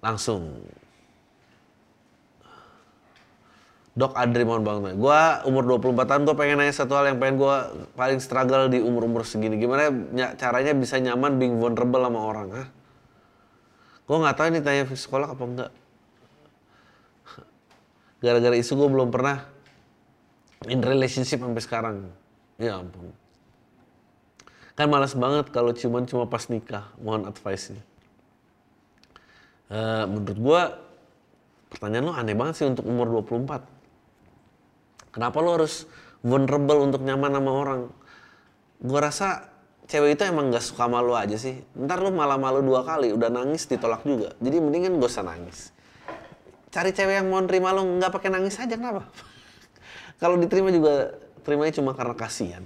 Langsung. 0.00 0.64
Dok 3.90 4.14
Adri 4.16 4.46
mohon 4.46 4.62
banget. 4.62 4.96
Gua 4.96 5.44
umur 5.44 5.66
24 5.66 6.06
tahun 6.08 6.22
gua 6.24 6.36
pengen 6.38 6.62
nanya 6.62 6.72
satu 6.72 6.94
hal 6.94 7.10
yang 7.10 7.18
pengen 7.18 7.36
gua 7.36 7.74
paling 7.98 8.22
struggle 8.22 8.70
di 8.70 8.78
umur-umur 8.80 9.26
segini. 9.26 9.58
Gimana 9.60 9.90
caranya 10.38 10.72
bisa 10.72 10.96
nyaman 10.96 11.36
being 11.36 11.58
vulnerable 11.58 12.00
sama 12.00 12.20
orang, 12.22 12.48
ha? 12.54 12.64
Gua 14.06 14.16
nggak 14.24 14.36
tahu 14.38 14.46
ini 14.50 14.60
tanya 14.62 14.82
sekolah 14.88 15.28
apa 15.34 15.44
enggak. 15.44 15.70
Gara-gara 18.20 18.52
isu 18.52 18.76
gue 18.76 18.88
belum 18.92 19.08
pernah 19.08 19.48
in 20.68 20.84
relationship 20.84 21.40
sampai 21.40 21.62
sekarang. 21.64 21.96
Ya 22.60 22.76
ampun. 22.76 23.16
Kan 24.80 24.88
malas 24.88 25.12
banget 25.12 25.52
kalau 25.52 25.76
cuman 25.76 26.08
cuma 26.08 26.24
pas 26.24 26.48
nikah. 26.48 26.88
Mohon 27.04 27.28
advice-nya. 27.28 27.84
Uh, 29.68 30.08
menurut 30.08 30.38
gua 30.40 30.80
pertanyaan 31.68 32.08
lo 32.08 32.16
aneh 32.16 32.32
banget 32.32 32.64
sih 32.64 32.64
untuk 32.64 32.88
umur 32.88 33.20
24. 33.20 33.60
Kenapa 35.12 35.36
lo 35.44 35.60
harus 35.60 35.84
vulnerable 36.24 36.80
untuk 36.80 37.04
nyaman 37.04 37.28
sama 37.28 37.52
orang? 37.52 37.92
Gua 38.80 39.04
rasa 39.04 39.52
cewek 39.84 40.16
itu 40.16 40.24
emang 40.24 40.48
gak 40.48 40.64
suka 40.64 40.88
malu 40.88 41.12
aja 41.12 41.36
sih. 41.36 41.60
Ntar 41.76 42.00
lo 42.00 42.08
malah 42.08 42.40
malu 42.40 42.64
dua 42.64 42.80
kali, 42.80 43.12
udah 43.12 43.28
nangis 43.28 43.68
ditolak 43.68 44.00
juga. 44.08 44.32
Jadi 44.40 44.64
mendingan 44.64 44.96
gak 44.96 45.12
usah 45.12 45.28
nangis. 45.28 45.76
Cari 46.72 46.96
cewek 46.96 47.20
yang 47.20 47.28
mau 47.28 47.44
nerima 47.44 47.76
lo 47.76 47.84
nggak 47.84 48.16
pakai 48.16 48.32
nangis 48.32 48.56
aja 48.56 48.80
kenapa? 48.80 49.04
Kalau 50.24 50.40
diterima 50.40 50.72
juga 50.72 51.20
terimanya 51.44 51.76
cuma 51.76 51.92
karena 51.92 52.16
kasihan. 52.16 52.64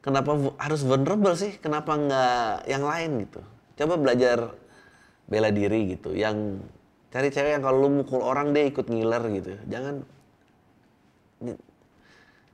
Kenapa 0.00 0.32
harus 0.56 0.80
vulnerable 0.80 1.36
sih? 1.36 1.60
Kenapa 1.60 1.92
nggak 1.92 2.64
yang 2.64 2.84
lain 2.88 3.28
gitu? 3.28 3.44
Coba 3.76 4.00
belajar 4.00 4.56
bela 5.28 5.52
diri 5.52 5.92
gitu. 5.92 6.16
Yang 6.16 6.64
cari 7.12 7.28
cewek 7.28 7.60
yang 7.60 7.64
kalau 7.64 7.84
lu 7.84 8.00
mukul 8.00 8.24
orang 8.24 8.56
dia 8.56 8.64
ikut 8.64 8.88
ngiler 8.88 9.20
gitu. 9.36 9.60
Jangan 9.68 10.00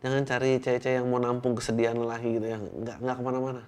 jangan 0.02 0.22
cari 0.26 0.59
cewek-cewek 0.59 0.98
yang 0.98 1.06
mau 1.06 1.22
nampung 1.22 1.54
kesedihan 1.54 1.94
lagi 1.94 2.35
gitu 2.35 2.50
yang 2.50 2.66
nggak 2.82 2.98
nggak 2.98 3.14
ke 3.14 3.22
mana-mana. 3.22 3.62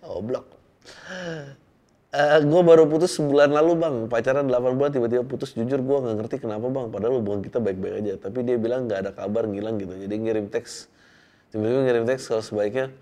Oblok. 0.16 0.59
Uh, 2.20 2.44
gue 2.44 2.60
baru 2.60 2.84
putus 2.84 3.16
sebulan 3.16 3.48
lalu 3.48 3.80
bang, 3.80 3.94
pacaran 4.04 4.44
8 4.44 4.76
bulan 4.76 4.92
tiba-tiba 4.92 5.24
putus. 5.24 5.56
Jujur 5.56 5.80
gue 5.80 5.96
nggak 6.04 6.16
ngerti 6.20 6.36
kenapa 6.44 6.68
bang, 6.68 6.92
padahal 6.92 7.16
hubungan 7.16 7.40
kita 7.40 7.64
baik-baik 7.64 7.94
aja. 8.04 8.12
Tapi 8.20 8.44
dia 8.44 8.60
bilang 8.60 8.84
nggak 8.84 9.08
ada 9.08 9.10
kabar, 9.16 9.48
ngilang 9.48 9.80
gitu. 9.80 9.96
Jadi 9.96 10.14
ngirim 10.20 10.52
teks, 10.52 10.92
tiba-tiba 11.48 11.80
ngirim 11.88 12.04
teks 12.04 12.28
kalau 12.28 12.44
sebaiknya 12.44 12.92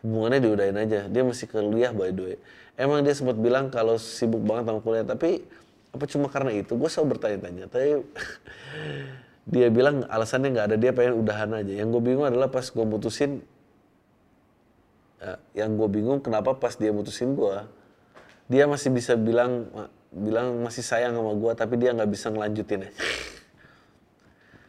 hubungannya 0.00 0.40
diudahin 0.40 0.76
aja. 0.80 1.04
Dia 1.04 1.22
masih 1.26 1.52
kuliah 1.52 1.92
by 1.92 2.16
the 2.16 2.22
way. 2.32 2.36
Emang 2.80 3.04
dia 3.04 3.12
sempat 3.12 3.36
bilang 3.36 3.68
kalau 3.68 4.00
sibuk 4.00 4.40
banget 4.40 4.72
sama 4.72 4.80
kuliah, 4.80 5.04
tapi 5.04 5.44
apa 5.92 6.04
cuma 6.08 6.32
karena 6.32 6.56
itu? 6.56 6.72
Gue 6.80 6.88
selalu 6.88 7.20
bertanya-tanya. 7.20 7.68
Tapi 7.68 8.00
dia 9.52 9.68
bilang 9.68 10.08
alasannya 10.08 10.48
nggak 10.56 10.66
ada, 10.72 10.76
dia 10.80 10.96
pengen 10.96 11.20
udahan 11.20 11.52
aja. 11.60 11.72
Yang 11.76 11.88
gue 11.92 12.02
bingung 12.08 12.24
adalah 12.24 12.48
pas 12.48 12.64
gue 12.64 12.86
mutusin, 12.88 13.44
ya, 15.20 15.36
yang 15.52 15.76
gue 15.76 15.88
bingung 15.92 16.24
kenapa 16.24 16.56
pas 16.56 16.72
dia 16.72 16.88
mutusin 16.88 17.36
gue, 17.36 17.56
dia 18.46 18.64
masih 18.70 18.94
bisa 18.94 19.18
bilang 19.18 19.66
bilang 20.14 20.62
masih 20.62 20.80
sayang 20.80 21.12
sama 21.18 21.34
gue 21.34 21.52
tapi 21.58 21.74
dia 21.76 21.90
nggak 21.92 22.10
bisa 22.10 22.30
ngelanjutin 22.30 22.86
ya. 22.86 22.90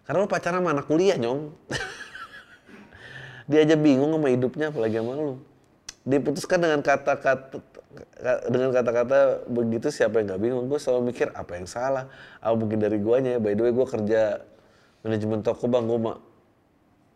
Karena 0.04 0.24
lo 0.24 0.30
pacaran 0.30 0.64
sama 0.64 0.72
anak 0.74 0.86
kuliah 0.90 1.18
nyong. 1.20 1.52
dia 3.50 3.64
aja 3.64 3.76
bingung 3.80 4.12
sama 4.12 4.28
hidupnya 4.34 4.74
apalagi 4.74 4.98
sama 4.98 5.14
lo. 5.14 5.40
Diputuskan 6.08 6.60
dengan 6.64 6.80
kata-kata 6.82 7.60
dengan 8.50 8.70
kata-kata 8.74 9.48
begitu 9.50 9.94
siapa 9.94 10.22
yang 10.22 10.34
nggak 10.34 10.42
bingung? 10.42 10.66
Gue 10.72 10.80
selalu 10.82 11.14
mikir 11.14 11.30
apa 11.36 11.60
yang 11.60 11.68
salah? 11.70 12.10
Apa 12.42 12.56
mungkin 12.58 12.82
dari 12.82 12.98
guanya? 12.98 13.38
By 13.38 13.54
the 13.54 13.68
way 13.68 13.74
gue 13.76 13.88
kerja 13.88 14.42
manajemen 15.06 15.46
toko 15.46 15.70
bang, 15.70 15.86
gue 15.86 16.00
ma 16.02 16.14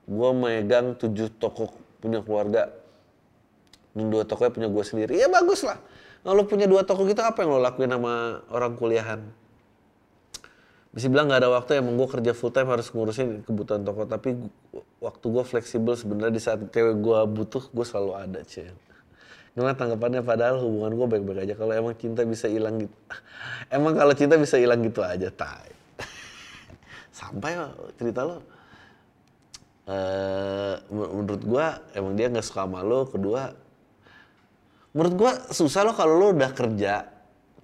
gue 0.06 0.30
megang 0.36 0.93
tujuh 1.00 1.32
toko 1.41 1.74
punya 2.04 2.21
keluarga. 2.21 2.69
Dan 3.91 4.08
dua 4.08 4.24
tokonya 4.24 4.52
punya 4.56 4.69
gue 4.71 4.84
sendiri. 4.88 5.13
Ya 5.19 5.28
bagus 5.28 5.67
lah 5.67 5.76
kalau 6.21 6.45
punya 6.45 6.69
dua 6.69 6.86
toko 6.86 7.05
gitu 7.10 7.21
apa 7.25 7.41
yang 7.41 7.57
lo 7.57 7.60
lakuin 7.62 7.89
sama 7.89 8.45
orang 8.53 8.73
kuliahan? 8.77 9.21
Bisa 10.91 11.07
bilang 11.07 11.31
nggak 11.31 11.41
ada 11.41 11.49
waktu 11.55 11.79
emang 11.79 11.95
gue 11.95 12.07
kerja 12.07 12.36
full 12.36 12.51
time 12.51 12.67
harus 12.67 12.91
ngurusin 12.91 13.47
kebutuhan 13.47 13.81
toko 13.88 14.03
tapi 14.03 14.36
waktu 14.99 15.25
gue 15.31 15.43
fleksibel 15.47 15.95
sebenarnya 15.95 16.34
di 16.36 16.41
saat 16.43 16.60
cewek 16.67 16.99
gue 16.99 17.19
butuh 17.31 17.63
gue 17.71 17.86
selalu 17.88 18.12
ada 18.19 18.39
cie. 18.43 18.69
Gimana 19.51 19.75
tanggapannya 19.75 20.21
padahal 20.23 20.63
hubungan 20.63 20.95
gue 20.95 21.07
baik-baik 21.17 21.39
aja 21.47 21.53
kalau 21.60 21.73
emang 21.75 21.95
cinta 21.95 22.23
bisa 22.23 22.47
hilang 22.47 22.88
gitu. 22.88 22.95
Emang 23.75 23.95
kalau 23.95 24.15
cinta 24.15 24.39
bisa 24.39 24.55
hilang 24.55 24.79
gitu 24.79 25.03
aja, 25.03 25.27
tai. 25.27 25.71
Sampai 27.19 27.60
cerita 27.99 28.23
lo. 28.23 28.43
Uh, 29.91 30.79
menurut 30.88 31.43
gue 31.43 31.65
emang 31.99 32.15
dia 32.15 32.31
nggak 32.31 32.47
suka 32.47 32.63
sama 32.63 32.79
lo, 32.79 33.12
kedua 33.12 33.51
menurut 34.91 35.13
gua 35.15 35.32
susah 35.51 35.88
lo 35.88 35.95
kalau 35.95 36.19
lo 36.19 36.27
udah 36.36 36.51
kerja 36.51 37.08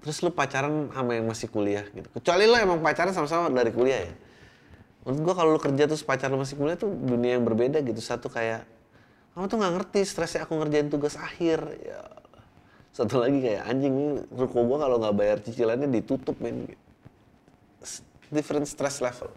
terus 0.02 0.24
lo 0.24 0.32
pacaran 0.32 0.88
sama 0.94 1.20
yang 1.20 1.28
masih 1.28 1.52
kuliah 1.52 1.84
gitu. 1.92 2.08
Kecuali 2.16 2.48
lo 2.48 2.56
emang 2.56 2.80
pacaran 2.80 3.12
sama-sama 3.12 3.52
dari 3.52 3.76
kuliah 3.76 4.08
ya. 4.08 4.14
Menurut 5.04 5.20
gua 5.24 5.34
kalau 5.36 5.50
lo 5.56 5.60
kerja 5.60 5.84
terus 5.84 6.04
pacar 6.06 6.32
lo 6.32 6.40
masih 6.40 6.56
kuliah 6.56 6.80
tuh 6.80 6.88
dunia 6.88 7.36
yang 7.36 7.44
berbeda 7.44 7.84
gitu. 7.84 8.00
Satu 8.00 8.32
kayak 8.32 8.64
kamu 9.36 9.52
tuh 9.52 9.58
nggak 9.60 9.74
ngerti 9.80 10.00
stresnya 10.08 10.48
aku 10.48 10.56
ngerjain 10.56 10.88
tugas 10.88 11.20
akhir. 11.20 11.60
Ya. 11.84 12.02
Satu 12.96 13.20
lagi 13.20 13.44
kayak 13.44 13.64
anjing 13.68 14.24
ruko 14.32 14.64
gua 14.64 14.88
kalau 14.88 14.96
nggak 15.04 15.16
bayar 15.18 15.38
cicilannya 15.44 15.92
ditutup 15.92 16.40
men. 16.40 16.72
Different 18.32 18.68
stress 18.68 19.04
level. 19.04 19.32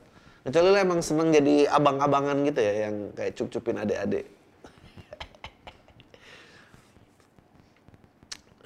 Kecuali 0.47 0.69
lo 0.71 0.79
emang 0.79 1.01
seneng 1.03 1.35
jadi 1.35 1.67
abang-abangan 1.69 2.39
gitu 2.47 2.61
ya 2.63 2.89
yang 2.89 3.13
kayak 3.13 3.37
cup-cupin 3.37 3.77
adik-adik 3.83 4.40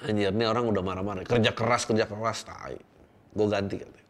Anjir, 0.04 0.32
ini 0.36 0.44
orang 0.44 0.68
udah 0.68 0.82
marah-marah. 0.84 1.24
Kerja 1.24 1.56
keras, 1.56 1.88
kerja 1.88 2.04
keras, 2.04 2.44
tai. 2.44 2.76
Gue 3.32 3.46
ganti 3.48 3.80
katanya. 3.80 4.04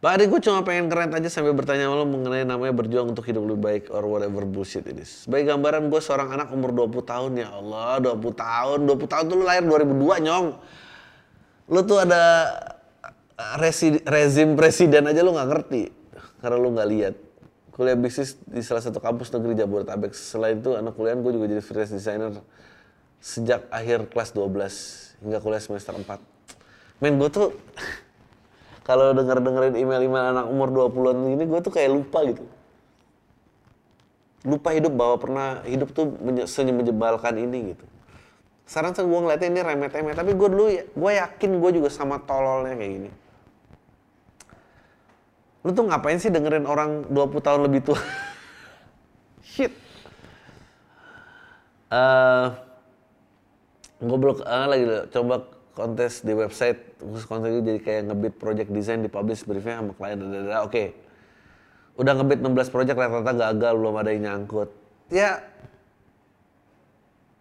Pak 0.00 0.16
Adi, 0.16 0.24
gue 0.32 0.40
cuma 0.40 0.64
pengen 0.64 0.88
keren 0.88 1.12
aja 1.12 1.28
sambil 1.28 1.52
bertanya 1.52 1.92
lo 1.92 2.08
mengenai 2.08 2.48
namanya 2.48 2.72
berjuang 2.72 3.12
untuk 3.12 3.20
hidup 3.28 3.44
lebih 3.44 3.60
baik 3.60 3.84
or 3.92 4.00
whatever 4.08 4.48
bullshit 4.48 4.88
it 4.88 4.96
is. 4.96 5.28
Sebagai 5.28 5.52
gambaran 5.52 5.92
gue 5.92 6.00
seorang 6.00 6.32
anak 6.32 6.48
umur 6.56 6.72
20 6.72 7.04
tahun 7.04 7.30
ya 7.36 7.52
Allah, 7.52 8.00
20 8.00 8.16
tahun, 8.32 8.78
20 8.88 9.12
tahun 9.12 9.24
tuh 9.28 9.36
lo 9.36 9.44
lahir 9.44 9.60
2002 9.68 10.24
nyong. 10.24 10.46
Lo 11.68 11.80
tuh 11.84 12.00
ada 12.00 12.24
resi, 13.60 14.00
rezim 14.08 14.56
presiden 14.56 15.04
aja 15.04 15.20
lo 15.20 15.36
nggak 15.36 15.48
ngerti 15.52 15.82
karena 16.40 16.56
lo 16.56 16.68
nggak 16.72 16.88
lihat. 16.88 17.14
Kuliah 17.76 17.96
bisnis 17.96 18.40
di 18.48 18.64
salah 18.64 18.80
satu 18.80 19.04
kampus 19.04 19.28
negeri 19.36 19.52
Jabodetabek. 19.52 20.16
Selain 20.16 20.56
itu 20.56 20.80
anak 20.80 20.96
kuliah 20.96 21.12
gue 21.12 21.32
juga 21.36 21.44
jadi 21.44 21.60
freelance 21.60 21.92
designer 21.92 22.40
sejak 23.20 23.68
akhir 23.68 24.08
kelas 24.08 24.32
12 24.32 25.09
hingga 25.20 25.38
kuliah 25.40 25.62
semester 25.62 25.92
4. 25.96 26.04
Men 27.00 27.16
gue 27.16 27.28
tuh 27.32 27.56
kalau 28.84 29.12
denger 29.14 29.38
dengerin 29.40 29.76
email-email 29.76 30.34
anak 30.34 30.46
umur 30.48 30.68
20-an 30.90 31.36
ini 31.36 31.44
gue 31.46 31.60
tuh 31.62 31.72
kayak 31.72 31.90
lupa 31.92 32.24
gitu. 32.26 32.44
Lupa 34.44 34.72
hidup 34.72 34.96
bahwa 34.96 35.16
pernah 35.20 35.48
hidup 35.68 35.92
tuh 35.92 36.08
menyebalkan 36.20 37.36
ini 37.36 37.76
gitu. 37.76 37.84
Sekarang 38.64 38.94
tuh 38.94 39.04
gue 39.04 39.20
ngeliatnya 39.20 39.48
ini 39.50 39.60
remeh-temeh, 39.66 40.14
tapi 40.14 40.30
gue 40.32 40.48
dulu 40.48 40.66
ya, 40.70 40.86
gue 40.86 41.12
yakin 41.18 41.50
gue 41.58 41.70
juga 41.74 41.88
sama 41.90 42.22
tololnya 42.22 42.78
kayak 42.78 42.92
gini. 43.02 43.10
Lu 45.66 45.74
tuh 45.76 45.84
ngapain 45.90 46.16
sih 46.16 46.32
dengerin 46.32 46.64
orang 46.64 47.04
20 47.10 47.46
tahun 47.46 47.60
lebih 47.68 47.80
tua? 47.84 48.00
Shit. 49.50 49.74
Uh, 51.90 52.54
gue 54.00 54.16
belum 54.16 54.36
uh, 54.40 54.66
lagi 54.66 54.84
coba 55.12 55.44
kontes 55.76 56.24
di 56.24 56.32
website 56.32 56.96
khusus 56.98 57.28
kontes 57.28 57.52
itu 57.52 57.60
jadi 57.60 57.80
kayak 57.80 58.02
ngebit 58.10 58.34
project 58.40 58.70
design 58.72 59.04
di 59.04 59.10
publish 59.12 59.44
briefnya 59.44 59.84
sama 59.84 59.92
klien 59.92 60.16
dan 60.16 60.28
oke. 60.64 60.72
Okay. 60.72 60.88
udah 62.00 62.16
ngebit 62.16 62.40
16 62.40 62.72
project 62.72 62.96
rata-rata 62.96 63.32
gagal 63.36 63.72
belum 63.76 63.94
ada 64.00 64.10
yang 64.12 64.22
nyangkut. 64.24 64.72
Ya. 65.12 65.44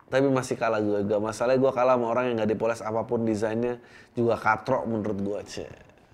Tapi 0.09 0.25
masih 0.25 0.57
kalah 0.57 0.81
gue 0.81 1.05
gak 1.05 1.21
masalahnya 1.21 1.61
gue 1.63 1.71
kalah 1.71 1.95
sama 1.95 2.05
orang 2.09 2.23
yang 2.33 2.35
nggak 2.41 2.51
dipoles 2.51 2.81
apa 2.81 3.05
pun 3.05 3.23
desainnya 3.23 3.77
juga 4.17 4.35
katrok 4.41 4.83
menurut 4.89 5.17
gue 5.21 5.39
cie 5.47 5.69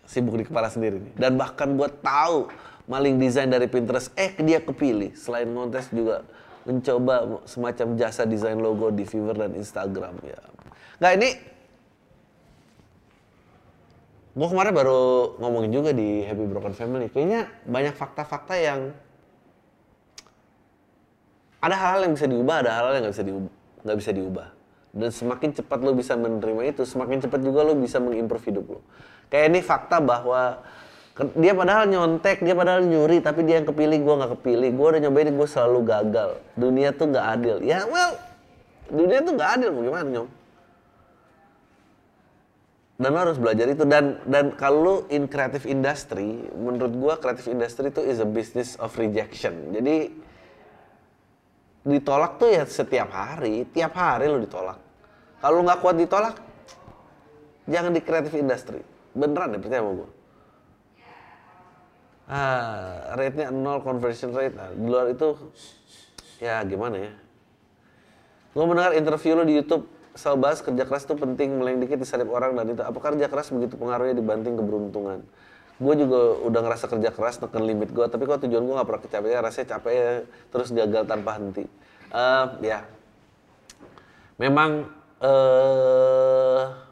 sibuk 0.06 0.38
di 0.38 0.46
kepala 0.46 0.70
sendiri 0.70 1.02
nih. 1.02 1.14
Dan 1.18 1.42
bahkan 1.42 1.74
gue 1.74 1.90
tahu 2.06 2.54
maling 2.86 3.18
desain 3.18 3.50
dari 3.50 3.66
Pinterest 3.66 4.14
eh 4.14 4.38
dia 4.38 4.62
kepilih. 4.62 5.18
Selain 5.18 5.50
kontes 5.50 5.90
juga 5.90 6.22
mencoba 6.66 7.46
semacam 7.46 7.88
jasa 7.96 8.26
desain 8.26 8.58
logo 8.58 8.90
di 8.90 9.06
Fiverr 9.06 9.38
dan 9.38 9.54
Instagram 9.54 10.18
ya. 10.26 10.42
Nggak 10.98 11.14
ini 11.22 11.30
gue 14.36 14.48
kemarin 14.52 14.74
baru 14.76 15.04
ngomongin 15.40 15.72
juga 15.72 15.96
di 15.96 16.26
Happy 16.28 16.44
Broken 16.44 16.76
Family. 16.76 17.08
Kayaknya 17.08 17.48
banyak 17.64 17.96
fakta-fakta 17.96 18.54
yang 18.60 18.92
ada 21.64 21.76
hal-hal 21.78 22.02
yang 22.10 22.14
bisa 22.14 22.28
diubah, 22.28 22.56
ada 22.62 22.72
hal-hal 22.78 22.94
yang 23.00 23.04
nggak 23.10 23.16
bisa 23.16 23.26
diubah, 23.26 23.54
nggak 23.86 23.98
bisa 23.98 24.12
diubah. 24.12 24.48
Dan 24.96 25.10
semakin 25.12 25.50
cepat 25.56 25.80
lo 25.84 25.92
bisa 25.92 26.14
menerima 26.16 26.62
itu, 26.72 26.82
semakin 26.84 27.18
cepat 27.26 27.40
juga 27.42 27.66
lo 27.66 27.74
bisa 27.76 27.98
mengimprove 27.98 28.46
hidup 28.48 28.66
lo. 28.80 28.82
Kayak 29.28 29.46
ini 29.50 29.60
fakta 29.66 29.98
bahwa 29.98 30.62
dia 31.16 31.56
padahal 31.56 31.88
nyontek, 31.88 32.44
dia 32.44 32.52
padahal 32.52 32.84
nyuri, 32.84 33.24
tapi 33.24 33.48
dia 33.48 33.64
yang 33.64 33.68
kepilih, 33.72 34.04
gue 34.04 34.16
nggak 34.20 34.32
kepilih. 34.36 34.70
Gue 34.76 34.88
udah 34.92 35.02
nyobain, 35.08 35.32
gue 35.32 35.48
selalu 35.48 35.80
gagal. 35.88 36.30
Dunia 36.60 36.92
tuh 36.92 37.08
nggak 37.08 37.28
adil. 37.40 37.58
Ya, 37.64 37.88
well, 37.88 38.20
dunia 38.92 39.24
tuh 39.24 39.32
nggak 39.40 39.50
adil. 39.56 39.70
Gimana 39.80 40.08
nyom? 40.12 40.28
Dan 43.00 43.10
lo 43.16 43.20
harus 43.24 43.40
belajar 43.40 43.72
itu. 43.72 43.88
Dan 43.88 44.20
dan 44.28 44.52
kalau 44.60 45.08
in 45.08 45.32
creative 45.32 45.64
industry, 45.64 46.52
menurut 46.52 46.92
gue 46.92 47.14
creative 47.24 47.48
industry 47.48 47.96
itu 47.96 48.04
is 48.04 48.20
a 48.20 48.28
business 48.28 48.76
of 48.76 48.92
rejection. 49.00 49.72
Jadi 49.72 50.12
ditolak 51.88 52.44
tuh 52.44 52.52
ya 52.52 52.68
setiap 52.68 53.16
hari, 53.16 53.64
tiap 53.72 53.96
hari 53.96 54.28
lo 54.28 54.36
ditolak. 54.44 54.84
Kalau 55.40 55.64
nggak 55.64 55.80
kuat 55.80 55.96
ditolak, 55.96 56.36
jangan 57.72 57.96
di 57.96 58.04
creative 58.04 58.36
industry. 58.36 58.84
Beneran 59.16 59.56
deh, 59.56 59.64
percaya 59.64 59.80
sama 59.80 59.96
gue 59.96 60.15
ah 62.26 63.14
rate-nya 63.14 63.54
nol 63.54 63.86
conversion 63.86 64.34
rate. 64.34 64.58
Nah, 64.58 64.74
di 64.74 64.88
luar 64.90 65.14
itu 65.14 65.38
ya 66.42 66.62
gimana 66.66 66.98
ya? 66.98 67.12
Gue 68.56 68.66
mendengar 68.66 68.96
interview 68.96 69.36
lo 69.36 69.44
di 69.44 69.60
YouTube 69.60 69.86
selalu 70.16 70.38
bahas 70.40 70.64
kerja 70.64 70.84
keras 70.88 71.04
itu 71.04 71.16
penting 71.20 71.60
meleng 71.60 71.84
dikit 71.84 72.00
disalip 72.00 72.32
orang 72.32 72.56
dan 72.56 72.72
itu. 72.72 72.82
Apakah 72.82 73.14
kerja 73.14 73.28
keras 73.28 73.52
begitu 73.52 73.76
pengaruhnya 73.76 74.16
dibanding 74.16 74.56
keberuntungan? 74.56 75.28
Gue 75.76 75.94
juga 76.00 76.40
udah 76.48 76.60
ngerasa 76.64 76.88
kerja 76.88 77.12
keras 77.12 77.36
neken 77.44 77.68
limit 77.68 77.92
gue 77.92 78.08
tapi 78.08 78.24
kok 78.24 78.48
tujuan 78.48 78.64
gue 78.64 78.76
gak 78.80 78.88
pernah 78.88 79.02
kecapean 79.04 79.42
rasanya 79.44 79.68
capek 79.76 79.92
ya, 79.92 80.08
terus 80.56 80.68
gagal 80.72 81.04
tanpa 81.04 81.36
henti. 81.36 81.68
Uh, 82.16 82.46
ya. 82.64 82.88
Memang 84.40 84.88
uh, 85.20 86.85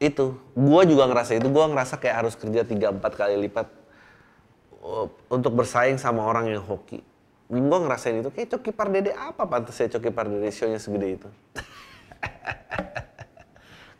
itu. 0.00 0.34
Gue 0.56 0.82
juga 0.88 1.06
ngerasa 1.06 1.36
itu. 1.36 1.46
Gue 1.52 1.64
ngerasa 1.68 2.00
kayak 2.00 2.16
harus 2.24 2.34
kerja 2.34 2.64
tiga 2.64 2.88
empat 2.90 3.12
kali 3.14 3.36
lipat 3.46 3.68
uh, 4.80 5.06
untuk 5.28 5.52
bersaing 5.54 6.00
sama 6.00 6.24
orang 6.24 6.50
yang 6.50 6.64
hoki. 6.64 7.04
Gue 7.46 7.78
ngerasain 7.84 8.24
itu. 8.24 8.32
Kayak 8.32 8.56
Coki 8.56 8.72
Pardede 8.72 9.12
apa 9.12 9.44
pantasnya 9.44 9.92
Coki 9.92 10.10
Pardede 10.10 10.48
show-nya 10.48 10.80
segede 10.80 11.20
itu? 11.20 11.28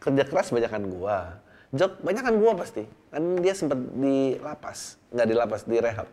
Kerja 0.03 0.25
keras 0.25 0.49
banyakan 0.49 0.89
gue 0.89 1.19
jok 1.71 2.03
banyakan 2.03 2.35
gue 2.39 2.53
pasti. 2.59 2.83
Kan 3.11 3.23
dia 3.39 3.55
sempat 3.55 3.79
di 3.79 4.35
lapas. 4.43 4.99
Nggak 5.15 5.27
di 5.27 5.35
lapas 5.35 5.63
di 5.67 5.77
rehab. 5.79 6.09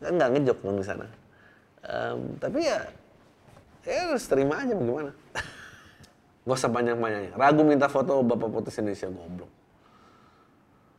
Kan 0.00 0.12
nggak 0.20 0.30
ngejok 0.36 0.58
dong 0.60 0.76
di 0.80 0.86
sana. 0.86 1.06
Um, 1.84 2.36
tapi 2.40 2.64
ya 2.64 2.80
ya 3.84 4.08
harus 4.08 4.24
terima 4.24 4.64
aja 4.64 4.72
bagaimana 4.72 5.12
Gak 6.44 6.56
usah 6.60 6.68
banyak-banyaknya. 6.68 7.32
Ragu 7.40 7.64
minta 7.64 7.88
foto 7.88 8.20
Bapak 8.20 8.52
Putus 8.52 8.76
Indonesia 8.76 9.08
goblok. 9.08 9.48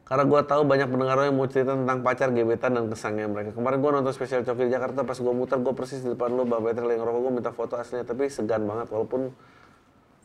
Karena 0.06 0.22
gue 0.22 0.42
tahu 0.46 0.62
banyak 0.70 0.86
pendengar 0.86 1.18
yang 1.18 1.34
mau 1.34 1.50
cerita 1.50 1.74
tentang 1.74 2.06
pacar, 2.06 2.30
gebetan, 2.30 2.78
dan 2.78 2.86
kesangnya 2.94 3.26
mereka. 3.26 3.58
Kemarin 3.58 3.82
gue 3.82 3.90
nonton 3.90 4.14
spesial 4.14 4.46
Coki 4.46 4.70
di 4.70 4.72
Jakarta, 4.78 5.02
pas 5.02 5.18
gue 5.18 5.34
muter, 5.34 5.58
gue 5.58 5.74
persis 5.74 6.06
di 6.06 6.14
depan 6.14 6.30
lo, 6.30 6.46
Bapak 6.46 6.78
Peter 6.78 6.86
lagi 6.86 7.02
ngerokok, 7.02 7.22
gue 7.26 7.34
minta 7.34 7.50
foto 7.50 7.74
aslinya, 7.74 8.06
tapi 8.06 8.30
segan 8.30 8.70
banget. 8.70 8.94
Walaupun 8.94 9.34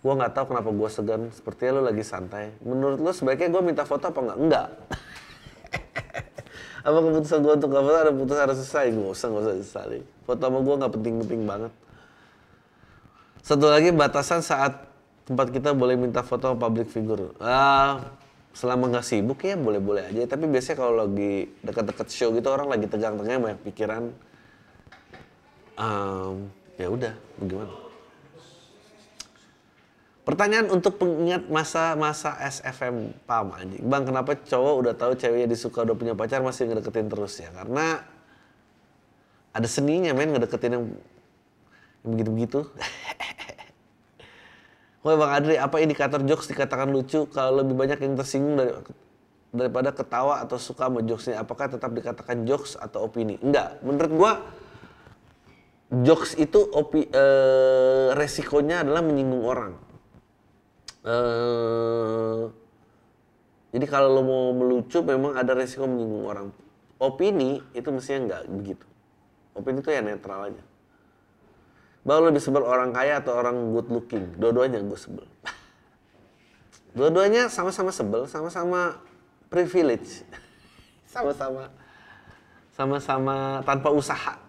gue 0.05 0.13
nggak 0.21 0.33
tahu 0.37 0.45
kenapa 0.53 0.69
gue 0.69 0.89
segan, 0.93 1.23
sepertinya 1.33 1.81
lo 1.81 1.83
lagi 1.89 2.05
santai. 2.05 2.53
Menurut 2.61 3.01
lo 3.01 3.09
sebaiknya 3.17 3.49
gue 3.49 3.63
minta 3.65 3.89
foto 3.89 4.05
apa 4.13 4.21
enggak? 4.21 4.37
Enggak. 4.37 4.69
apa 6.93 6.99
keputusan 7.01 7.39
gue 7.41 7.53
untuk 7.65 7.69
gak 7.73 7.85
foto 7.89 7.97
ada 7.97 8.13
putus 8.13 8.37
harus 8.37 8.57
selesai? 8.61 8.87
Gue 8.93 9.09
usah, 9.17 9.27
gak 9.33 9.43
usah 9.49 9.55
sesali. 9.65 10.01
Foto 10.29 10.45
sama 10.45 10.59
gue 10.61 10.75
nggak 10.77 10.93
penting-penting 10.93 11.41
banget. 11.49 11.73
Satu 13.41 13.65
lagi 13.65 13.97
batasan 13.97 14.45
saat 14.45 14.90
tempat 15.31 15.55
kita 15.55 15.71
boleh 15.79 15.95
minta 15.95 16.27
foto 16.27 16.59
public 16.59 16.91
figure. 16.91 17.31
Uh, 17.39 18.03
selama 18.51 18.91
nggak 18.91 19.07
sibuk 19.07 19.39
ya 19.47 19.55
boleh-boleh 19.55 20.11
aja. 20.11 20.27
Tapi 20.27 20.51
biasanya 20.51 20.83
kalau 20.83 21.07
lagi 21.07 21.55
dekat-dekat 21.63 22.11
show 22.11 22.35
gitu 22.35 22.51
orang 22.51 22.67
lagi 22.67 22.91
tegang-tegang 22.91 23.39
banyak 23.39 23.61
pikiran. 23.63 24.11
Um, 25.79 26.51
ya 26.75 26.91
udah, 26.91 27.15
bagaimana? 27.39 27.71
Pertanyaan 30.27 30.67
untuk 30.75 30.99
pengingat 30.99 31.47
masa-masa 31.47 32.35
SFM 32.43 33.15
pam 33.23 33.55
anjing. 33.55 33.87
Bang, 33.87 34.03
kenapa 34.03 34.35
cowok 34.35 34.75
udah 34.83 34.95
tahu 34.99 35.15
ceweknya 35.15 35.47
disuka 35.47 35.87
udah 35.87 35.95
punya 35.95 36.19
pacar 36.19 36.43
masih 36.43 36.67
ngedeketin 36.67 37.07
terus 37.07 37.39
ya? 37.39 37.55
Karena 37.55 38.03
ada 39.55 39.69
seninya 39.71 40.11
men 40.11 40.35
ngedeketin 40.35 40.75
yang 40.75 40.85
begitu-begitu. 42.03 42.67
Woi 45.01 45.17
Bang 45.17 45.33
Adri, 45.33 45.57
apa 45.57 45.81
indikator 45.81 46.21
jokes 46.29 46.45
dikatakan 46.53 46.93
lucu 46.93 47.25
kalau 47.33 47.65
lebih 47.65 47.73
banyak 47.73 48.05
yang 48.05 48.21
tersinggung 48.21 48.61
dari, 48.61 48.77
daripada 49.49 49.97
ketawa 49.97 50.45
atau 50.45 50.61
suka 50.61 50.93
sama 50.93 51.01
jokesnya? 51.01 51.41
Apakah 51.41 51.73
tetap 51.73 51.89
dikatakan 51.97 52.45
jokes 52.45 52.77
atau 52.77 53.09
opini? 53.09 53.41
Enggak, 53.41 53.81
menurut 53.81 54.13
gua 54.13 54.33
jokes 56.05 56.37
itu 56.37 56.61
opi, 56.77 57.09
e, 57.09 57.25
resikonya 58.13 58.85
adalah 58.85 59.01
menyinggung 59.01 59.45
orang. 59.45 59.73
eh 61.01 62.45
jadi 63.71 63.87
kalau 63.87 64.09
lo 64.11 64.23
mau 64.27 64.45
melucu 64.51 65.01
memang 65.01 65.39
ada 65.39 65.55
resiko 65.55 65.87
menyinggung 65.87 66.27
orang. 66.27 66.49
Opini 67.01 67.63
itu 67.73 67.89
mestinya 67.89 68.21
nggak 68.37 68.43
begitu. 68.53 68.87
Opini 69.57 69.79
itu 69.81 69.91
ya 69.95 70.03
netral 70.05 70.53
aja. 70.53 70.63
Bahwa 72.07 72.33
lebih 72.33 72.41
sebel 72.41 72.65
orang 72.65 72.97
kaya 72.97 73.21
atau 73.21 73.37
orang 73.37 73.77
good 73.77 73.89
looking, 73.93 74.37
dua-duanya 74.41 74.81
gue 74.81 74.99
sebel. 74.99 75.27
Dua-duanya 76.97 77.47
sama-sama 77.47 77.95
sebel, 77.95 78.27
sama-sama 78.27 78.99
privilege. 79.47 80.27
Sama-sama 81.15 81.71
sama-sama 82.81 83.61
tanpa 83.69 83.93
usaha. 83.93 84.41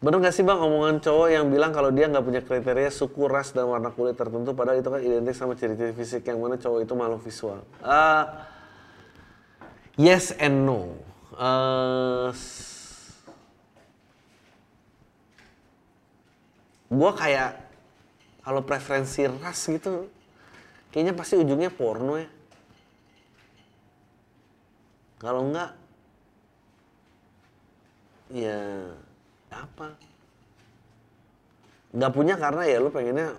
Bener 0.00 0.20
gak 0.20 0.36
sih 0.36 0.44
bang 0.44 0.60
omongan 0.60 1.00
cowok 1.00 1.28
yang 1.32 1.48
bilang 1.48 1.72
kalau 1.72 1.88
dia 1.92 2.08
nggak 2.08 2.24
punya 2.24 2.40
kriteria 2.44 2.88
suku, 2.92 3.24
ras, 3.28 3.56
dan 3.56 3.68
warna 3.68 3.88
kulit 3.92 4.16
tertentu 4.16 4.52
padahal 4.52 4.80
itu 4.80 4.88
kan 4.88 5.00
identik 5.00 5.36
sama 5.36 5.56
ciri-ciri 5.56 5.96
fisik 5.96 6.28
yang 6.28 6.40
mana 6.40 6.60
cowok 6.60 6.84
itu 6.84 6.92
makhluk 6.92 7.20
visual? 7.24 7.60
Uh, 7.80 8.24
yes 9.96 10.32
and 10.36 10.64
no. 10.64 10.92
Uh, 11.36 12.32
gue 16.88 17.10
kayak 17.16 17.60
kalau 18.44 18.60
preferensi 18.60 19.24
ras 19.24 19.64
gitu 19.64 20.08
kayaknya 20.92 21.16
pasti 21.16 21.40
ujungnya 21.40 21.72
porno 21.72 22.20
ya. 22.20 22.28
Kalau 25.22 25.48
enggak 25.48 25.72
ya 28.34 28.60
apa 29.52 29.94
nggak 31.94 32.12
punya 32.12 32.34
karena 32.34 32.62
ya 32.66 32.82
lu 32.82 32.90
pengennya 32.90 33.38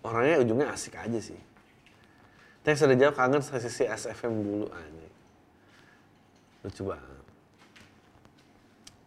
orangnya 0.00 0.40
ujungnya 0.40 0.72
asik 0.72 0.96
aja 0.96 1.20
sih 1.20 1.36
Thanks 2.60 2.84
sudah 2.84 2.96
jawab 2.96 3.16
kangen 3.16 3.40
sesi 3.40 3.88
SFM 3.88 4.44
dulu 4.44 4.68
aja. 4.68 5.08
Lucu 6.60 6.82
banget. 6.92 7.24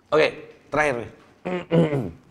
Oke, 0.09 0.27
terakhir 0.73 0.95
nih. 1.05 1.11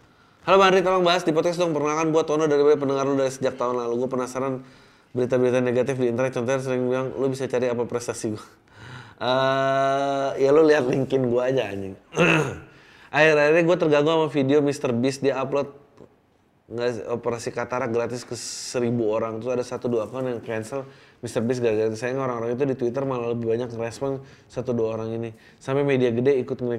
Halo 0.43 0.59
Bang 0.59 0.75
Andri, 0.75 0.83
tolong 0.83 1.07
bahas 1.07 1.23
di 1.23 1.31
podcast 1.31 1.55
dong. 1.55 1.71
Perkenalkan 1.71 2.11
buat 2.11 2.27
Tono 2.27 2.51
dari 2.51 2.67
pendengar 2.75 3.07
lu 3.07 3.15
dari 3.15 3.31
sejak 3.31 3.55
tahun 3.55 3.79
lalu. 3.79 3.95
Gue 4.03 4.11
penasaran 4.11 4.67
berita-berita 5.15 5.63
negatif 5.63 6.03
di 6.03 6.11
internet. 6.11 6.35
Contohnya 6.35 6.59
sering 6.59 6.83
bilang, 6.91 7.15
lu 7.15 7.31
bisa 7.31 7.47
cari 7.47 7.71
apa 7.71 7.87
prestasi 7.87 8.35
gue. 8.35 8.47
Uh, 9.23 10.35
ya 10.35 10.51
lu 10.51 10.67
lihat 10.67 10.83
linkin 10.83 11.31
gue 11.31 11.39
aja 11.39 11.71
anjing. 11.71 11.95
Akhir-akhir 13.15 13.55
ini 13.55 13.63
gue 13.71 13.77
terganggu 13.79 14.11
sama 14.11 14.27
video 14.35 14.59
Mr. 14.59 14.91
Beast 14.99 15.23
dia 15.23 15.39
upload 15.39 15.71
nggak 16.67 17.07
operasi 17.07 17.55
katarak 17.55 17.95
gratis 17.95 18.27
ke 18.27 18.35
seribu 18.35 19.15
orang 19.15 19.39
terus 19.39 19.55
ada 19.55 19.63
satu 19.63 19.87
dua 19.87 20.11
akun 20.11 20.27
yang 20.27 20.43
cancel 20.43 20.91
Mr. 21.23 21.39
Beast 21.47 21.63
gara-gara 21.63 21.95
sayang 21.95 22.19
orang-orang 22.19 22.59
itu 22.59 22.67
di 22.67 22.75
Twitter 22.75 23.07
malah 23.07 23.31
lebih 23.31 23.47
banyak 23.47 23.71
ngerespon 23.71 24.19
satu 24.51 24.75
dua 24.75 24.99
orang 24.99 25.15
ini 25.15 25.31
sampai 25.63 25.87
media 25.87 26.11
gede 26.11 26.43
ikut 26.43 26.59
nge 26.59 26.79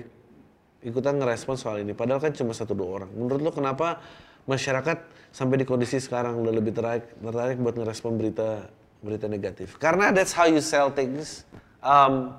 ikutan 0.83 1.15
ngerespon 1.17 1.55
soal 1.55 1.81
ini. 1.81 1.95
Padahal 1.95 2.19
kan 2.19 2.35
cuma 2.35 2.51
satu 2.51 2.75
dua 2.75 3.01
orang. 3.01 3.09
Menurut 3.15 3.39
lo 3.39 3.51
kenapa 3.55 4.03
masyarakat 4.43 5.31
sampai 5.31 5.55
di 5.63 5.65
kondisi 5.65 5.97
sekarang 5.97 6.37
udah 6.43 6.53
lebih 6.53 6.75
tertarik 6.75 7.07
tertarik 7.17 7.57
buat 7.57 7.75
ngerespon 7.79 8.19
berita 8.19 8.67
berita 8.99 9.25
negatif? 9.31 9.79
Karena 9.79 10.11
that's 10.11 10.35
how 10.35 10.45
you 10.45 10.59
sell 10.59 10.91
things 10.91 11.47
um, 11.79 12.35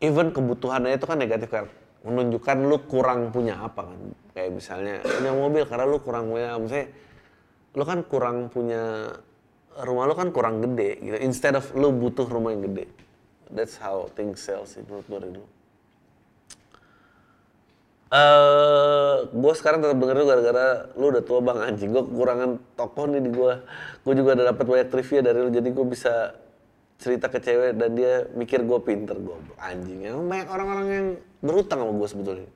even 0.00 0.32
kebutuhannya 0.32 0.96
itu 0.96 1.04
kan 1.04 1.20
negatif 1.20 1.48
kan 1.52 1.68
menunjukkan 2.06 2.56
lu 2.64 2.78
kurang 2.88 3.30
punya 3.30 3.60
apa 3.60 3.84
kan? 3.84 4.00
Kayak 4.32 4.50
misalnya 4.56 4.94
punya 5.04 5.32
mobil 5.32 5.62
karena 5.68 5.84
lu 5.84 5.98
kurang 6.00 6.32
punya 6.32 6.56
misalnya 6.56 6.88
lu 7.76 7.84
kan 7.84 7.98
kurang 8.08 8.36
punya 8.48 9.12
rumah 9.84 10.08
lu 10.08 10.16
kan 10.16 10.32
kurang 10.32 10.64
gede 10.64 10.96
gitu. 11.04 11.16
Instead 11.20 11.60
of 11.60 11.68
lu 11.76 11.92
butuh 11.92 12.24
rumah 12.24 12.56
yang 12.56 12.64
gede. 12.72 12.88
That's 13.46 13.78
how 13.78 14.08
things 14.16 14.42
sell 14.42 14.66
sih 14.66 14.82
menurut 14.82 15.06
gue 15.06 15.20
dulu 15.30 15.55
Uh, 18.06 19.26
gue 19.34 19.52
sekarang 19.58 19.82
tetap 19.82 19.98
denger 19.98 20.22
gara-gara 20.22 20.94
lu 20.94 21.10
udah 21.10 21.22
tua 21.26 21.42
bang. 21.42 21.58
Anjing 21.58 21.90
gue 21.90 22.06
kekurangan 22.06 22.50
tokoh 22.78 23.10
nih 23.10 23.18
di 23.18 23.30
gue 23.34 23.52
gue 24.06 24.14
juga 24.14 24.38
udah 24.38 24.46
dapat 24.54 24.64
banyak 24.64 24.88
trivia 24.94 25.20
dari 25.26 25.38
lu 25.42 25.50
jadi 25.50 25.68
gue 25.74 25.86
bisa 25.90 26.38
cerita 26.96 27.26
ke 27.28 27.42
cewek 27.42 27.76
dan 27.76 27.98
dia 27.98 28.24
mikir 28.32 28.64
gue 28.64 28.78
pinter 28.80 29.18
gue 29.20 29.36
anjing 29.60 30.00
emang 30.08 30.26
banyak 30.32 30.48
orang-orang 30.48 30.86
yang 30.88 31.06
berutang 31.42 31.82
sama 31.82 31.92
gue 31.98 32.08
sebetulnya. 32.08 32.50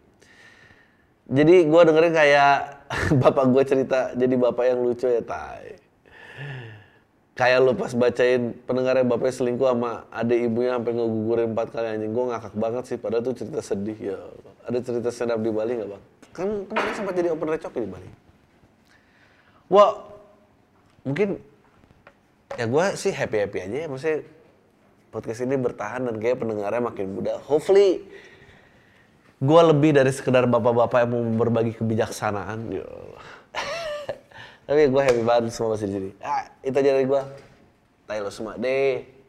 Jadi 1.30 1.54
gue 1.66 1.80
dengerin 1.82 2.14
kayak 2.14 2.54
bapak 3.22 3.46
gue 3.50 3.62
cerita 3.66 3.98
jadi 4.14 4.34
bapak 4.38 4.64
yang 4.70 4.80
lucu 4.86 5.10
ya 5.10 5.22
tay 5.26 5.82
kayak 7.34 7.58
lu 7.64 7.72
pas 7.72 7.90
bacain 7.96 8.52
pendengarnya 8.68 9.02
bapaknya 9.02 9.34
selingkuh 9.34 9.66
sama 9.66 10.04
adik 10.14 10.46
ibunya 10.46 10.76
sampai 10.78 10.92
ngegugurin 10.94 11.48
empat 11.58 11.68
kali. 11.74 11.86
Anjing 11.90 12.14
gue 12.14 12.24
ngakak 12.30 12.54
banget 12.54 12.84
sih 12.86 12.96
padahal 13.02 13.26
tuh 13.26 13.34
cerita 13.34 13.60
sedih 13.66 13.98
ya 13.98 14.18
ada 14.66 14.78
cerita 14.80 15.08
stand 15.12 15.32
up 15.32 15.40
di 15.40 15.50
Bali 15.52 15.72
nggak 15.78 15.90
bang? 15.90 16.02
Kan 16.30 16.48
kemarin 16.68 16.92
sempat 16.94 17.14
jadi 17.16 17.28
open 17.32 17.48
recok 17.48 17.72
di 17.78 17.88
Bali. 17.88 18.10
Wah 19.70 20.02
mungkin 21.06 21.40
ya 22.58 22.66
gue 22.66 22.84
sih 22.98 23.12
happy 23.14 23.36
happy 23.46 23.58
aja 23.64 23.76
ya. 23.84 23.88
Maksudnya 23.88 24.18
podcast 25.10 25.40
ini 25.42 25.56
bertahan 25.58 26.06
dan 26.06 26.16
kayak 26.18 26.42
pendengarnya 26.42 26.82
makin 26.82 27.06
muda. 27.14 27.38
Hopefully 27.44 28.04
gue 29.40 29.62
lebih 29.72 29.96
dari 29.96 30.12
sekedar 30.12 30.44
bapak-bapak 30.44 31.06
yang 31.06 31.10
mau 31.10 31.22
berbagi 31.46 31.76
kebijaksanaan. 31.78 32.58
Ya 32.72 32.86
tapi 34.66 34.86
gue 34.86 35.02
happy 35.02 35.22
banget 35.22 35.52
semua 35.52 35.74
masih 35.74 35.86
di 35.88 35.94
sini. 35.98 36.10
Ah, 36.20 36.46
itu 36.62 36.76
aja 36.76 36.90
dari 36.94 37.06
gue 37.08 37.22
tayo 38.10 38.26
semua 38.34 38.58
deh 38.58 39.19